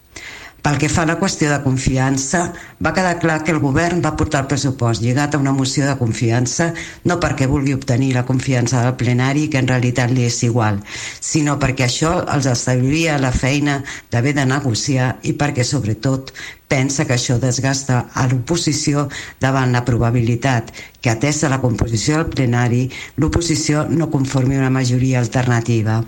Pel 0.64 0.78
que 0.82 0.88
fa 0.90 1.04
a 1.04 1.08
la 1.08 1.14
qüestió 1.20 1.50
de 1.52 1.60
confiança, 1.62 2.40
va 2.82 2.92
quedar 2.94 3.18
clar 3.22 3.36
que 3.44 3.52
el 3.54 3.60
govern 3.62 4.00
va 4.02 4.16
portar 4.18 4.40
el 4.42 4.48
pressupost 4.50 5.02
lligat 5.04 5.36
a 5.36 5.40
una 5.42 5.52
moció 5.54 5.86
de 5.86 5.94
confiança 6.00 6.72
no 7.04 7.18
perquè 7.22 7.46
vulgui 7.46 7.76
obtenir 7.76 8.12
la 8.16 8.24
confiança 8.26 8.82
del 8.82 8.96
plenari, 8.98 9.46
que 9.48 9.60
en 9.62 9.70
realitat 9.70 10.10
li 10.10 10.26
és 10.26 10.40
igual, 10.48 10.80
sinó 11.20 11.54
perquè 11.62 11.86
això 11.86 12.12
els 12.34 12.48
establiria 12.50 13.18
la 13.22 13.30
feina 13.30 13.78
d'haver 14.10 14.34
de 14.40 14.46
negociar 14.50 15.12
i 15.22 15.36
perquè, 15.38 15.62
sobretot, 15.62 16.32
pensa 16.68 17.06
que 17.06 17.14
això 17.14 17.38
desgasta 17.38 18.06
a 18.14 18.26
l'oposició 18.26 19.06
davant 19.40 19.70
la 19.72 19.84
probabilitat 19.86 20.72
que, 21.00 21.12
atesa 21.12 21.52
la 21.52 21.60
composició 21.62 22.18
del 22.18 22.32
plenari, 22.34 22.88
l'oposició 23.22 23.86
no 23.86 24.10
conformi 24.10 24.58
una 24.58 24.72
majoria 24.74 25.20
alternativa. 25.22 26.02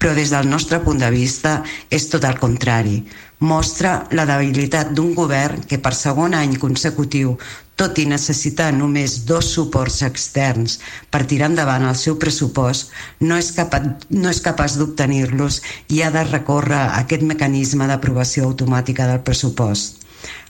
Però 0.00 0.14
des 0.16 0.30
del 0.32 0.48
nostre 0.48 0.80
punt 0.80 0.98
de 0.98 1.10
vista 1.12 1.60
és 1.92 2.08
tot 2.08 2.24
el 2.24 2.38
contrari 2.40 3.02
mostra 3.40 4.06
la 4.12 4.26
debilitat 4.28 4.92
d'un 4.92 5.14
govern 5.16 5.64
que 5.68 5.78
per 5.80 5.94
segon 5.96 6.34
any 6.36 6.58
consecutiu, 6.60 7.36
tot 7.80 7.98
i 7.98 8.04
necessitar 8.04 8.68
només 8.76 9.22
dos 9.24 9.48
suports 9.54 10.02
externs 10.04 10.76
per 11.10 11.24
tirar 11.24 11.48
endavant 11.48 11.86
el 11.88 11.96
seu 11.96 12.18
pressupost, 12.20 12.92
no 13.24 13.38
és, 13.40 13.48
capaç, 13.56 13.88
no 14.12 14.28
és 14.28 14.42
capaç 14.44 14.76
d'obtenir-los 14.76 15.62
i 15.88 16.02
ha 16.04 16.10
de 16.12 16.26
recórrer 16.28 16.82
a 16.82 17.00
aquest 17.00 17.24
mecanisme 17.24 17.88
d'aprovació 17.88 18.44
automàtica 18.50 19.08
del 19.08 19.24
pressupost. 19.24 20.04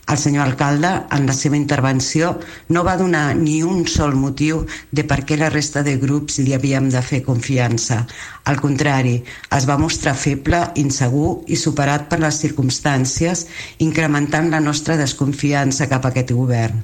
El 0.09 0.17
senyor 0.17 0.47
alcalde, 0.47 0.89
en 1.15 1.27
la 1.27 1.33
seva 1.33 1.55
intervenció, 1.55 2.31
no 2.69 2.83
va 2.83 2.97
donar 2.97 3.35
ni 3.37 3.61
un 3.63 3.85
sol 3.87 4.15
motiu 4.17 4.63
de 4.91 5.05
per 5.07 5.21
què 5.27 5.37
la 5.39 5.51
resta 5.53 5.83
de 5.87 5.93
grups 6.01 6.39
li 6.41 6.55
havíem 6.57 6.89
de 6.91 7.03
fer 7.05 7.21
confiança. 7.27 8.01
Al 8.49 8.59
contrari, 8.59 9.21
es 9.57 9.67
va 9.69 9.77
mostrar 9.79 10.15
feble, 10.17 10.63
insegur 10.83 11.43
i 11.47 11.59
superat 11.63 12.09
per 12.09 12.19
les 12.23 12.41
circumstàncies, 12.43 13.45
incrementant 13.87 14.49
la 14.51 14.59
nostra 14.59 14.97
desconfiança 14.99 15.87
cap 15.91 16.05
a 16.05 16.11
aquest 16.11 16.33
govern. 16.35 16.81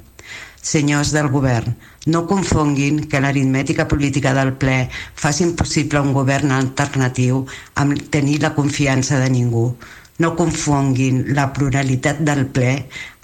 Senyors 0.68 1.12
del 1.14 1.28
govern, 1.32 1.76
no 2.12 2.24
confonguin 2.30 3.04
que 3.10 3.20
l'aritmètica 3.22 3.86
política 3.88 4.32
del 4.36 4.54
ple 4.62 4.80
faci 4.92 5.44
impossible 5.46 6.02
un 6.02 6.10
govern 6.16 6.52
alternatiu 6.56 7.44
amb 7.82 8.08
tenir 8.14 8.40
la 8.42 8.54
confiança 8.56 9.20
de 9.22 9.30
ningú 9.32 9.70
no 10.18 10.34
confonguin 10.36 11.32
la 11.34 11.48
pluralitat 11.54 12.20
del 12.26 12.46
ple 12.54 12.74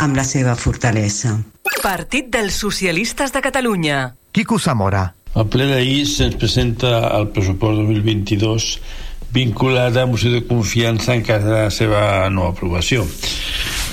amb 0.05 0.17
la 0.17 0.25
seva 0.27 0.55
fortalesa. 0.55 1.37
Partit 1.83 2.31
dels 2.33 2.57
Socialistes 2.57 3.33
de 3.35 3.43
Catalunya. 3.45 4.15
Quico 4.33 4.59
Zamora. 4.59 5.11
El 5.35 5.49
ple 5.51 5.67
d'ahir 5.67 6.05
se'ns 6.07 6.37
presenta 6.39 6.95
el 7.19 7.29
pressupost 7.35 7.83
2022 7.83 8.69
vinculat 9.35 9.97
a 9.99 10.07
moció 10.07 10.31
de 10.31 10.45
confiança 10.47 11.15
en 11.15 11.25
cas 11.27 11.43
de 11.43 11.51
la 11.51 11.71
seva 11.75 12.31
no 12.31 12.47
aprovació. 12.47 13.03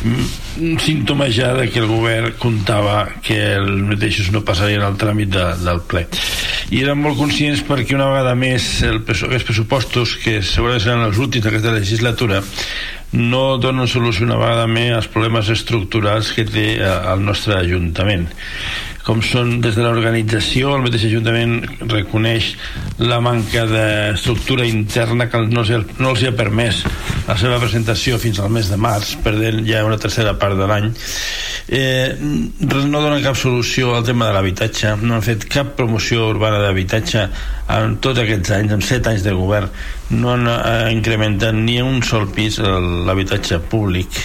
Mm, 0.01 0.29
un 0.65 0.79
símptoma 0.81 1.27
ja 1.29 1.51
de 1.53 1.67
que 1.69 1.79
el 1.79 1.89
govern 1.89 2.33
comptava 2.41 3.03
que 3.21 3.37
els 3.59 3.83
mateixos 3.85 4.31
no 4.33 4.41
passarien 4.45 4.81
al 4.81 4.97
tràmit 4.97 5.29
de, 5.33 5.45
del 5.61 5.83
ple. 5.85 6.07
I 6.73 6.81
eren 6.81 7.01
molt 7.03 7.19
conscients 7.19 7.61
perquè 7.67 7.93
una 7.97 8.09
vegada 8.09 8.33
més 8.33 8.71
el, 8.87 9.03
aquests 9.05 9.45
pressupostos, 9.47 10.15
que 10.23 10.39
segurament 10.41 10.81
seran 10.81 11.05
els 11.05 11.21
últims 11.21 11.45
d'aquesta 11.45 11.75
legislatura, 11.75 12.41
no 13.11 13.57
donen 13.61 13.89
solució 13.91 14.25
una 14.25 14.39
vegada 14.39 14.65
més 14.71 14.95
als 14.95 15.09
problemes 15.11 15.51
estructurals 15.51 16.31
que 16.33 16.47
té 16.47 16.67
eh, 16.79 16.93
el 17.11 17.25
nostre 17.27 17.59
Ajuntament 17.59 18.29
com 19.05 19.21
són 19.25 19.55
des 19.63 19.77
de 19.77 19.83
l'organització, 19.85 20.75
el 20.75 20.85
mateix 20.85 21.07
Ajuntament 21.07 21.55
reconeix 21.89 22.51
la 23.01 23.19
manca 23.23 23.65
d'estructura 23.69 24.67
interna 24.69 25.27
que 25.29 25.41
no 25.47 25.63
els, 25.63 25.95
no 25.99 26.11
els 26.13 26.25
ha 26.27 26.33
permès 26.37 26.83
la 27.27 27.37
seva 27.39 27.59
presentació 27.61 28.19
fins 28.21 28.39
al 28.39 28.51
mes 28.53 28.69
de 28.69 28.77
març, 28.81 29.15
perdent 29.23 29.63
ja 29.67 29.85
una 29.87 29.99
tercera 30.01 30.35
part 30.39 30.59
de 30.59 30.67
l'any. 30.69 30.91
Eh, 31.71 32.13
no 32.19 33.01
dona 33.01 33.21
cap 33.23 33.37
solució 33.39 33.95
al 33.95 34.05
tema 34.05 34.29
de 34.29 34.35
l'habitatge, 34.37 34.95
no 35.01 35.17
han 35.17 35.25
fet 35.25 35.47
cap 35.49 35.73
promoció 35.77 36.27
urbana 36.29 36.61
d'habitatge 36.61 37.25
en 37.71 37.97
tots 38.03 38.19
aquests 38.21 38.53
anys, 38.57 38.75
en 38.75 38.85
set 38.85 39.07
anys 39.07 39.25
de 39.25 39.33
govern, 39.37 39.69
no 40.11 40.33
han 40.35 40.47
eh, 40.51 40.91
incrementat 40.93 41.55
ni 41.55 41.79
un 41.81 42.01
sol 42.05 42.27
pis 42.35 42.59
l'habitatge 42.61 43.61
públic. 43.71 44.21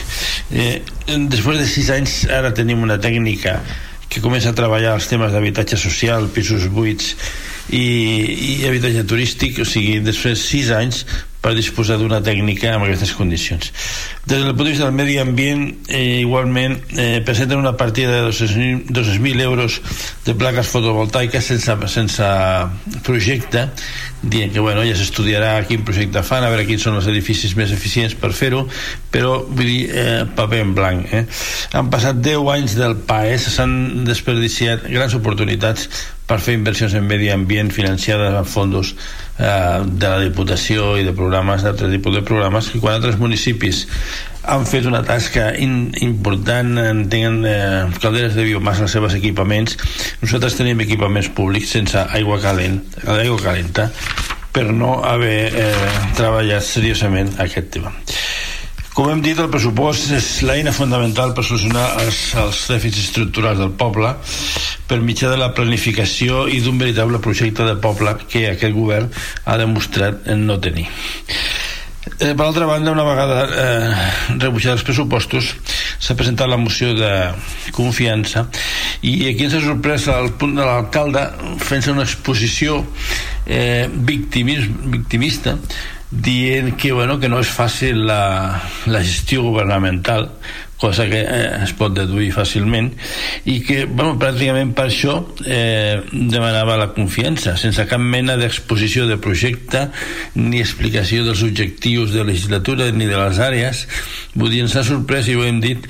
Eh, 0.50 0.80
després 1.06 1.60
de 1.62 1.68
sis 1.70 1.90
anys 1.94 2.24
ara 2.32 2.52
tenim 2.54 2.82
una 2.82 2.98
tècnica 3.00 3.60
que 4.16 4.24
comença 4.24 4.48
a 4.48 4.56
treballar 4.56 4.94
els 4.96 5.10
temes 5.10 5.34
d'habitatge 5.34 5.76
social, 5.76 6.30
pisos 6.32 6.64
buits 6.72 7.10
i, 7.68 7.84
i 7.84 8.52
habitatge 8.64 9.02
turístic, 9.04 9.60
o 9.60 9.66
sigui, 9.68 9.98
després 10.00 10.38
de 10.38 10.44
sis 10.46 10.70
anys 10.72 11.02
per 11.46 11.54
disposar 11.54 11.94
d'una 12.00 12.18
tècnica 12.26 12.72
amb 12.74 12.88
aquestes 12.88 13.12
condicions. 13.14 13.68
Des 14.26 14.42
del 14.42 14.54
punt 14.56 14.66
de 14.66 14.72
vista 14.72 14.88
del 14.88 14.96
medi 14.98 15.20
ambient, 15.22 15.68
eh, 15.86 16.18
igualment 16.24 16.74
eh, 16.98 17.20
presenten 17.22 17.60
una 17.62 17.76
partida 17.78 18.10
de 18.16 18.32
200.000 18.32 19.44
euros 19.44 19.78
de 20.26 20.34
plaques 20.34 20.66
fotovoltaiques 20.66 21.46
sense, 21.46 21.76
sense 21.86 22.26
projecte, 23.06 23.68
dient 24.26 24.50
que 24.50 24.64
bueno, 24.64 24.82
ja 24.82 24.96
s'estudiarà 24.98 25.52
quin 25.68 25.86
projecte 25.86 26.24
fan, 26.26 26.42
a 26.42 26.50
veure 26.50 26.66
quins 26.66 26.82
són 26.82 26.98
els 26.98 27.06
edificis 27.12 27.54
més 27.54 27.70
eficients 27.70 28.18
per 28.18 28.32
fer-ho, 28.34 28.64
però 29.14 29.38
vull 29.46 29.70
dir, 29.70 29.86
eh, 29.94 30.24
paper 30.26 30.64
en 30.64 30.74
blanc. 30.74 31.14
Eh? 31.14 31.24
Han 31.78 31.94
passat 31.94 32.18
10 32.26 32.42
anys 32.56 32.74
del 32.74 32.98
PAES, 33.06 33.52
s'han 33.54 33.78
desperdiciat 34.08 34.90
grans 34.90 35.14
oportunitats 35.14 35.86
per 36.26 36.40
fer 36.42 36.56
inversions 36.58 36.94
en 36.98 37.06
medi 37.06 37.30
ambient 37.30 37.70
financiades 37.74 38.34
amb 38.34 38.48
fondos 38.50 38.94
eh, 39.38 39.82
de 39.86 40.08
la 40.10 40.18
Diputació 40.24 40.96
i 40.98 41.06
de 41.06 41.14
programes 41.16 41.62
d'altres 41.62 41.92
tipus 41.94 42.16
de 42.18 42.24
programes 42.26 42.70
que 42.72 42.80
quan 42.82 42.98
altres 42.98 43.18
municipis 43.20 43.86
han 44.46 44.66
fet 44.66 44.86
una 44.86 45.02
tasca 45.06 45.48
in, 45.58 45.92
important 46.02 46.74
tenen 47.10 47.40
eh, 47.46 47.84
calderes 48.02 48.34
de 48.38 48.46
biomassa 48.46 48.86
als 48.86 48.96
seus 48.98 49.14
equipaments 49.18 49.78
nosaltres 50.22 50.58
tenim 50.58 50.82
equipaments 50.82 51.30
públics 51.34 51.76
sense 51.78 52.06
aigua 52.18 52.40
calent 52.42 52.82
aigua 53.18 53.38
calenta 53.42 53.90
per 54.56 54.70
no 54.72 54.98
haver 55.04 55.40
eh, 55.52 55.88
treballat 56.18 56.64
seriosament 56.64 57.34
aquest 57.42 57.74
tema 57.78 57.94
com 58.96 59.10
hem 59.12 59.20
dit, 59.20 59.36
el 59.36 59.50
pressupost 59.52 60.08
és 60.16 60.26
l'eina 60.48 60.72
fonamental 60.72 61.34
per 61.36 61.42
solucionar 61.44 61.84
els, 62.00 62.20
els 62.40 62.62
dèficits 62.72 63.10
estructurals 63.10 63.60
del 63.60 63.74
poble 63.76 64.14
per 64.88 65.02
mitjà 65.04 65.28
de 65.28 65.36
la 65.36 65.50
planificació 65.52 66.46
i 66.48 66.62
d'un 66.64 66.80
veritable 66.80 67.20
projecte 67.20 67.66
de 67.68 67.74
poble 67.76 68.14
que 68.24 68.46
aquest 68.54 68.72
govern 68.72 69.10
ha 69.44 69.58
demostrat 69.60 70.24
no 70.40 70.56
tenir. 70.64 70.86
Eh, 72.22 72.32
per 72.32 72.46
altra 72.46 72.64
banda, 72.70 72.94
una 72.94 73.04
vegada 73.04 73.42
eh, 73.44 74.06
rebutjats 74.38 74.78
els 74.78 74.86
pressupostos, 74.88 75.50
s'ha 76.00 76.16
presentat 76.16 76.48
la 76.48 76.56
moció 76.56 76.94
de 76.96 77.10
confiança 77.76 78.46
i 79.04 79.26
aquí 79.28 79.44
ens 79.44 79.58
ha 79.58 79.60
sorprès 79.64 80.06
el 80.14 80.30
punt 80.40 80.56
de 80.56 80.64
l'alcalde 80.64 81.26
fent-se 81.60 81.92
una 81.92 82.06
exposició 82.06 82.78
eh, 83.44 83.90
victimista 83.92 85.58
dient 86.10 86.76
que, 86.76 86.92
bueno, 86.92 87.18
que 87.18 87.28
no 87.28 87.40
és 87.42 87.50
fàcil 87.50 88.04
la, 88.06 88.62
la 88.86 89.02
gestió 89.02 89.42
governamental 89.42 90.30
cosa 90.76 91.06
que 91.08 91.22
eh, 91.24 91.64
es 91.64 91.72
pot 91.76 91.94
deduir 91.96 92.28
fàcilment 92.36 92.90
i 93.48 93.56
que 93.64 93.84
bueno, 93.88 94.16
pràcticament 94.20 94.74
per 94.76 94.88
això 94.90 95.16
eh, 95.48 96.02
demanava 96.12 96.76
la 96.76 96.90
confiança 96.92 97.56
sense 97.60 97.86
cap 97.88 98.02
mena 98.02 98.36
d'exposició 98.36 99.06
de 99.08 99.16
projecte 99.16 99.86
ni 100.36 100.60
explicació 100.60 101.24
dels 101.24 101.42
objectius 101.46 102.12
de 102.12 102.26
legislatura 102.28 102.90
ni 102.92 103.08
de 103.08 103.16
les 103.16 103.40
àrees. 103.40 103.86
Vull 104.36 104.52
dir, 104.52 104.62
ens 104.66 104.76
ha 104.76 104.84
sorprès 104.84 105.32
i 105.32 105.36
ho 105.36 105.46
hem 105.46 105.62
dit 105.64 105.88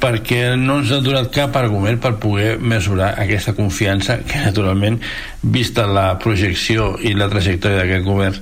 perquè 0.00 0.40
no 0.60 0.80
ens 0.82 0.92
ha 0.92 1.00
donat 1.04 1.30
cap 1.32 1.56
argument 1.56 2.00
per 2.02 2.16
poder 2.20 2.56
mesurar 2.60 3.14
aquesta 3.22 3.54
confiança 3.56 4.18
que 4.28 4.42
naturalment 4.44 5.00
vista 5.42 5.86
la 5.88 6.10
projecció 6.20 6.94
i 7.00 7.14
la 7.16 7.30
trajectòria 7.32 7.82
d'aquest 7.82 8.04
govern 8.04 8.36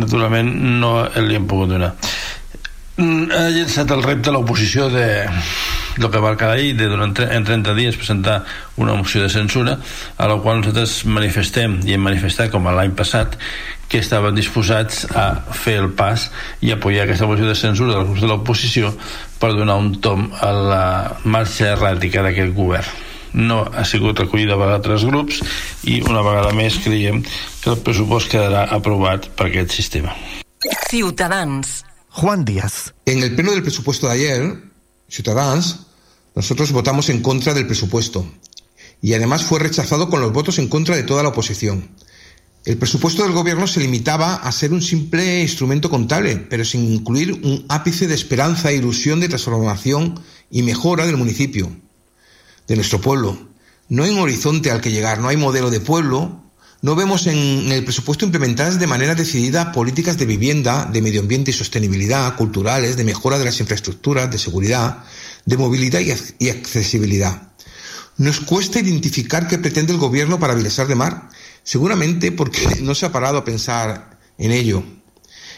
naturalment 0.00 0.54
no 0.80 0.96
li 1.20 1.36
hem 1.36 1.50
pogut 1.50 1.74
donar. 1.76 1.92
Mm, 2.96 3.26
ha 3.34 3.48
llançat 3.50 3.90
el 3.90 4.04
repte 4.06 4.30
a 4.30 4.34
l'oposició 4.36 4.86
de 4.86 5.06
el 5.98 6.10
que 6.10 6.20
va 6.22 6.36
quedar 6.36 6.54
ahir 6.54 6.76
de 6.78 6.86
durant 6.90 7.14
en 7.22 7.44
30 7.46 7.74
dies 7.74 7.96
presentar 7.98 8.44
una 8.76 8.94
moció 8.94 9.22
de 9.22 9.28
censura 9.28 9.78
a 10.16 10.28
la 10.30 10.36
qual 10.42 10.60
nosaltres 10.60 11.04
manifestem 11.06 11.80
i 11.86 11.94
hem 11.94 12.06
manifestat 12.06 12.50
com 12.50 12.66
l'any 12.66 12.94
passat 12.94 13.34
que 13.88 13.98
estaven 13.98 14.34
disposats 14.34 15.04
a 15.10 15.26
fer 15.54 15.76
el 15.82 15.92
pas 15.98 16.30
i 16.62 16.72
apoyar 16.74 17.04
aquesta 17.04 17.26
moció 17.30 17.46
de 17.46 17.54
censura 17.58 17.94
dels 17.94 18.08
grups 18.08 18.22
de 18.22 18.30
l'oposició 18.30 18.94
per 19.44 19.52
donar 19.52 19.76
un 19.76 19.90
tom 20.00 20.30
a 20.40 20.50
la 20.56 20.84
marxa 21.28 21.74
erràtica 21.74 22.22
d'aquest 22.24 22.54
govern 22.56 22.88
no 23.34 23.58
ha 23.66 23.82
sigut 23.84 24.22
recollida 24.22 24.56
per 24.56 24.70
altres 24.72 25.04
grups 25.04 25.42
i 25.90 25.98
una 26.08 26.22
vegada 26.24 26.54
més 26.56 26.78
creiem 26.80 27.20
que 27.26 27.72
el 27.72 27.82
pressupost 27.84 28.30
quedarà 28.32 28.62
aprovat 28.72 29.28
per 29.36 29.50
aquest 29.50 29.74
sistema. 29.76 30.14
Ciutadans. 30.88 31.82
Juan 32.14 32.44
Díaz. 32.46 32.94
En 33.04 33.22
el 33.22 33.34
pleno 33.34 33.50
del 33.50 33.62
presupuesto 33.62 34.06
de 34.06 34.12
ayer, 34.14 34.54
Ciutadans, 35.10 35.80
nosotros 36.34 36.72
votamos 36.72 37.10
en 37.10 37.20
contra 37.20 37.52
del 37.52 37.66
presupuesto 37.66 38.24
y 39.02 39.12
además 39.12 39.42
fue 39.42 39.58
rechazado 39.58 40.08
con 40.08 40.22
los 40.22 40.32
votos 40.32 40.58
en 40.58 40.68
contra 40.68 40.96
de 40.96 41.02
toda 41.02 41.22
la 41.22 41.30
oposición. 41.30 41.90
El 42.64 42.78
presupuesto 42.78 43.22
del 43.22 43.32
gobierno 43.32 43.66
se 43.66 43.80
limitaba 43.80 44.36
a 44.36 44.50
ser 44.50 44.72
un 44.72 44.80
simple 44.80 45.42
instrumento 45.42 45.90
contable, 45.90 46.36
pero 46.36 46.64
sin 46.64 46.90
incluir 46.90 47.32
un 47.32 47.66
ápice 47.68 48.06
de 48.06 48.14
esperanza 48.14 48.70
e 48.70 48.76
ilusión 48.76 49.20
de 49.20 49.28
transformación 49.28 50.18
y 50.50 50.62
mejora 50.62 51.04
del 51.04 51.18
municipio, 51.18 51.70
de 52.66 52.76
nuestro 52.76 53.02
pueblo. 53.02 53.36
No 53.90 54.04
hay 54.04 54.12
un 54.12 54.20
horizonte 54.20 54.70
al 54.70 54.80
que 54.80 54.92
llegar, 54.92 55.18
no 55.18 55.28
hay 55.28 55.36
modelo 55.36 55.70
de 55.70 55.80
pueblo, 55.80 56.42
no 56.80 56.96
vemos 56.96 57.26
en 57.26 57.70
el 57.70 57.84
presupuesto 57.84 58.24
implementadas 58.24 58.78
de 58.78 58.86
manera 58.86 59.14
decidida 59.14 59.70
políticas 59.70 60.16
de 60.16 60.24
vivienda, 60.24 60.88
de 60.90 61.02
medio 61.02 61.20
ambiente 61.20 61.50
y 61.50 61.54
sostenibilidad, 61.54 62.34
culturales, 62.34 62.96
de 62.96 63.04
mejora 63.04 63.38
de 63.38 63.44
las 63.44 63.60
infraestructuras, 63.60 64.30
de 64.30 64.38
seguridad, 64.38 65.04
de 65.44 65.58
movilidad 65.58 66.00
y 66.38 66.48
accesibilidad. 66.48 67.42
Nos 68.16 68.40
cuesta 68.40 68.78
identificar 68.78 69.48
qué 69.48 69.58
pretende 69.58 69.92
el 69.92 69.98
gobierno 69.98 70.38
para 70.38 70.54
Vilasar 70.54 70.86
de 70.86 70.94
Mar 70.94 71.28
Seguramente 71.64 72.30
porque 72.30 72.60
no 72.82 72.94
se 72.94 73.06
ha 73.06 73.12
parado 73.12 73.38
a 73.38 73.44
pensar 73.44 74.20
en 74.38 74.52
ello. 74.52 74.84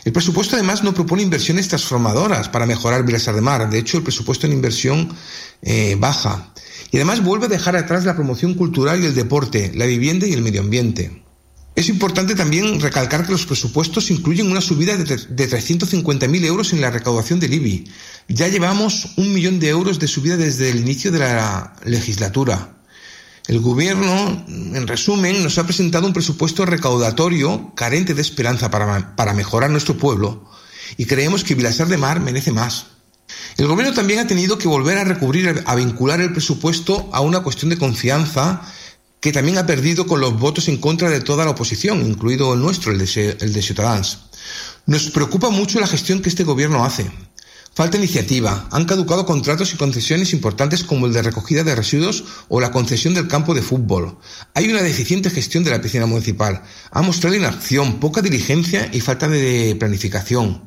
El 0.06 0.12
presupuesto 0.12 0.54
además 0.54 0.84
no 0.84 0.94
propone 0.94 1.22
inversiones 1.22 1.66
transformadoras 1.66 2.48
para 2.48 2.64
mejorar 2.64 3.04
Vilasar 3.04 3.34
de 3.34 3.40
Mar. 3.40 3.68
De 3.68 3.78
hecho, 3.78 3.96
el 3.96 4.04
presupuesto 4.04 4.46
en 4.46 4.52
inversión 4.52 5.12
eh, 5.62 5.96
baja. 5.98 6.52
Y 6.92 6.96
además 6.98 7.24
vuelve 7.24 7.46
a 7.46 7.48
dejar 7.48 7.74
atrás 7.74 8.04
la 8.04 8.14
promoción 8.14 8.54
cultural 8.54 9.02
y 9.02 9.06
el 9.06 9.16
deporte, 9.16 9.72
la 9.74 9.84
vivienda 9.84 10.28
y 10.28 10.32
el 10.32 10.42
medio 10.42 10.60
ambiente. 10.60 11.24
Es 11.74 11.88
importante 11.88 12.36
también 12.36 12.80
recalcar 12.80 13.26
que 13.26 13.32
los 13.32 13.46
presupuestos 13.46 14.12
incluyen 14.12 14.48
una 14.48 14.60
subida 14.60 14.96
de, 14.96 15.04
de 15.04 15.50
350.000 15.50 16.44
euros 16.44 16.72
en 16.72 16.80
la 16.80 16.92
recaudación 16.92 17.40
del 17.40 17.54
IBI. 17.54 17.90
Ya 18.28 18.46
llevamos 18.46 19.08
un 19.16 19.34
millón 19.34 19.58
de 19.58 19.70
euros 19.70 19.98
de 19.98 20.06
subida 20.06 20.36
desde 20.36 20.70
el 20.70 20.78
inicio 20.78 21.10
de 21.10 21.18
la 21.18 21.74
legislatura. 21.84 22.75
El 23.48 23.60
gobierno, 23.60 24.44
en 24.48 24.86
resumen, 24.86 25.42
nos 25.42 25.58
ha 25.58 25.64
presentado 25.64 26.06
un 26.06 26.12
presupuesto 26.12 26.66
recaudatorio 26.66 27.72
carente 27.76 28.14
de 28.14 28.22
esperanza 28.22 28.70
para, 28.70 29.14
para 29.14 29.34
mejorar 29.34 29.70
nuestro 29.70 29.96
pueblo 29.96 30.50
y 30.96 31.06
creemos 31.06 31.44
que 31.44 31.54
Vilasar 31.54 31.88
de 31.88 31.96
Mar 31.96 32.20
merece 32.20 32.50
más. 32.50 32.86
El 33.56 33.66
gobierno 33.66 33.94
también 33.94 34.20
ha 34.20 34.26
tenido 34.26 34.58
que 34.58 34.68
volver 34.68 34.98
a 34.98 35.04
recubrir, 35.04 35.62
a 35.64 35.74
vincular 35.74 36.20
el 36.20 36.32
presupuesto 36.32 37.08
a 37.12 37.20
una 37.20 37.40
cuestión 37.40 37.70
de 37.70 37.78
confianza 37.78 38.62
que 39.20 39.32
también 39.32 39.58
ha 39.58 39.66
perdido 39.66 40.06
con 40.06 40.20
los 40.20 40.38
votos 40.38 40.68
en 40.68 40.76
contra 40.76 41.08
de 41.10 41.20
toda 41.20 41.44
la 41.44 41.52
oposición, 41.52 42.06
incluido 42.06 42.54
el 42.54 42.60
nuestro, 42.60 42.92
el 42.92 42.98
de, 42.98 43.36
el 43.40 43.52
de. 43.52 44.06
Nos 44.86 45.10
preocupa 45.10 45.50
mucho 45.50 45.80
la 45.80 45.86
gestión 45.86 46.20
que 46.20 46.28
este 46.28 46.44
gobierno 46.44 46.84
hace. 46.84 47.10
Falta 47.76 47.98
iniciativa. 47.98 48.66
Han 48.70 48.86
caducado 48.86 49.26
contratos 49.26 49.74
y 49.74 49.76
concesiones 49.76 50.32
importantes 50.32 50.82
como 50.82 51.04
el 51.04 51.12
de 51.12 51.20
recogida 51.20 51.62
de 51.62 51.74
residuos 51.74 52.24
o 52.48 52.58
la 52.58 52.70
concesión 52.70 53.12
del 53.12 53.28
campo 53.28 53.52
de 53.52 53.60
fútbol. 53.60 54.16
Hay 54.54 54.70
una 54.70 54.80
deficiente 54.80 55.28
gestión 55.28 55.62
de 55.62 55.72
la 55.72 55.82
piscina 55.82 56.06
municipal. 56.06 56.62
Ha 56.90 57.02
mostrado 57.02 57.36
inacción, 57.36 58.00
poca 58.00 58.22
diligencia 58.22 58.88
y 58.94 59.02
falta 59.02 59.28
de 59.28 59.76
planificación. 59.78 60.62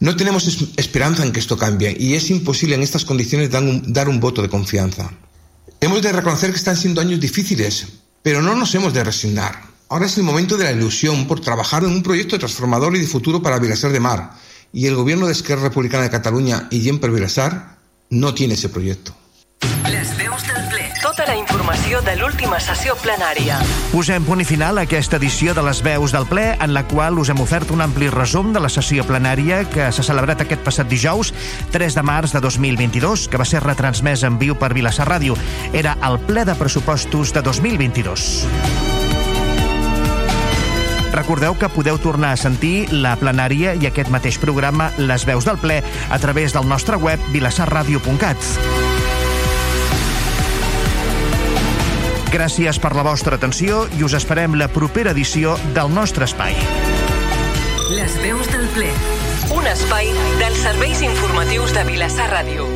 No 0.00 0.16
tenemos 0.16 0.72
esperanza 0.76 1.22
en 1.22 1.30
que 1.30 1.38
esto 1.38 1.56
cambie 1.56 1.96
y 1.96 2.14
es 2.14 2.28
imposible 2.28 2.74
en 2.74 2.82
estas 2.82 3.04
condiciones 3.04 3.48
dar 3.48 3.62
un, 3.62 3.92
dar 3.92 4.08
un 4.08 4.18
voto 4.18 4.42
de 4.42 4.48
confianza. 4.48 5.12
Hemos 5.80 6.02
de 6.02 6.10
reconocer 6.10 6.50
que 6.50 6.56
están 6.56 6.76
siendo 6.76 7.00
años 7.00 7.20
difíciles, 7.20 7.86
pero 8.20 8.42
no 8.42 8.56
nos 8.56 8.74
hemos 8.74 8.92
de 8.92 9.04
resignar. 9.04 9.62
Ahora 9.88 10.06
es 10.06 10.16
el 10.16 10.24
momento 10.24 10.56
de 10.56 10.64
la 10.64 10.72
ilusión 10.72 11.28
por 11.28 11.38
trabajar 11.38 11.84
en 11.84 11.90
un 11.90 12.02
proyecto 12.02 12.36
transformador 12.36 12.96
y 12.96 12.98
de 12.98 13.06
futuro 13.06 13.40
para 13.40 13.60
Vilasar 13.60 13.92
de 13.92 14.00
Mar 14.00 14.41
y 14.72 14.86
el 14.86 14.94
gobierno 14.96 15.26
de 15.26 15.32
Esquerra 15.32 15.62
Republicana 15.62 16.04
de 16.04 16.10
Catalunya 16.10 16.68
i 16.70 16.80
Gent 16.82 17.00
per 17.00 17.10
Vilassar 17.10 17.78
no 18.10 18.34
tiene 18.34 18.54
ese 18.54 18.68
proyecto. 18.68 19.14
Les 19.90 20.16
veus 20.16 20.42
del 20.46 20.68
ple. 20.68 20.88
Tota 21.02 21.26
la 21.26 21.36
informació 21.36 22.00
de 22.02 22.14
l'última 22.16 22.58
sessió 22.60 22.94
plenària. 23.02 23.58
Posem 23.92 24.24
punt 24.24 24.40
i 24.42 24.46
final 24.48 24.78
a 24.78 24.84
aquesta 24.86 25.18
edició 25.20 25.54
de 25.54 25.64
les 25.66 25.82
veus 25.84 26.14
del 26.14 26.26
ple, 26.30 26.52
en 26.54 26.74
la 26.74 26.84
qual 26.88 27.18
us 27.18 27.30
hem 27.32 27.42
ofert 27.42 27.70
un 27.74 27.82
ampli 27.84 28.08
resum 28.10 28.52
de 28.54 28.62
la 28.62 28.70
sessió 28.72 29.04
plenària 29.08 29.62
que 29.70 29.90
s'ha 29.92 30.06
celebrat 30.06 30.42
aquest 30.42 30.64
passat 30.64 30.90
dijous, 30.90 31.34
3 31.74 31.98
de 31.98 32.06
març 32.06 32.34
de 32.34 32.40
2022, 32.40 33.28
que 33.28 33.40
va 33.40 33.48
ser 33.48 33.62
retransmès 33.66 34.24
en 34.28 34.38
viu 34.38 34.58
per 34.58 34.72
Vilassar 34.74 35.08
Ràdio. 35.10 35.38
Era 35.72 35.98
el 36.08 36.20
ple 36.26 36.46
de 36.48 36.58
pressupostos 36.58 37.34
de 37.34 37.42
2022. 37.42 39.01
Recordeu 41.12 41.54
que 41.60 41.68
podeu 41.68 41.98
tornar 42.00 42.32
a 42.32 42.40
sentir 42.40 42.88
la 42.90 43.12
plenària 43.20 43.74
i 43.76 43.84
aquest 43.86 44.08
mateix 44.08 44.38
programa 44.40 44.88
Les 44.96 45.26
veus 45.28 45.44
del 45.44 45.60
ple 45.60 45.82
a 45.84 46.18
través 46.18 46.56
del 46.56 46.64
nostre 46.68 46.96
web 46.96 47.20
vilassarradio.cat. 47.34 48.48
Gràcies 52.32 52.78
per 52.80 52.94
la 52.96 53.04
vostra 53.04 53.36
atenció 53.36 53.84
i 53.98 54.06
us 54.06 54.16
esperem 54.16 54.56
la 54.56 54.70
propera 54.72 55.12
edició 55.12 55.58
del 55.76 55.92
nostre 55.92 56.24
espai. 56.24 56.56
Les 57.92 58.16
veus 58.24 58.48
del 58.48 58.64
ple. 58.72 58.88
Un 59.52 59.68
espai 59.68 60.08
dels 60.40 60.64
serveis 60.64 61.04
informatius 61.04 61.76
de 61.76 61.84
Vilassar 61.92 62.32
Ràdio. 62.32 62.71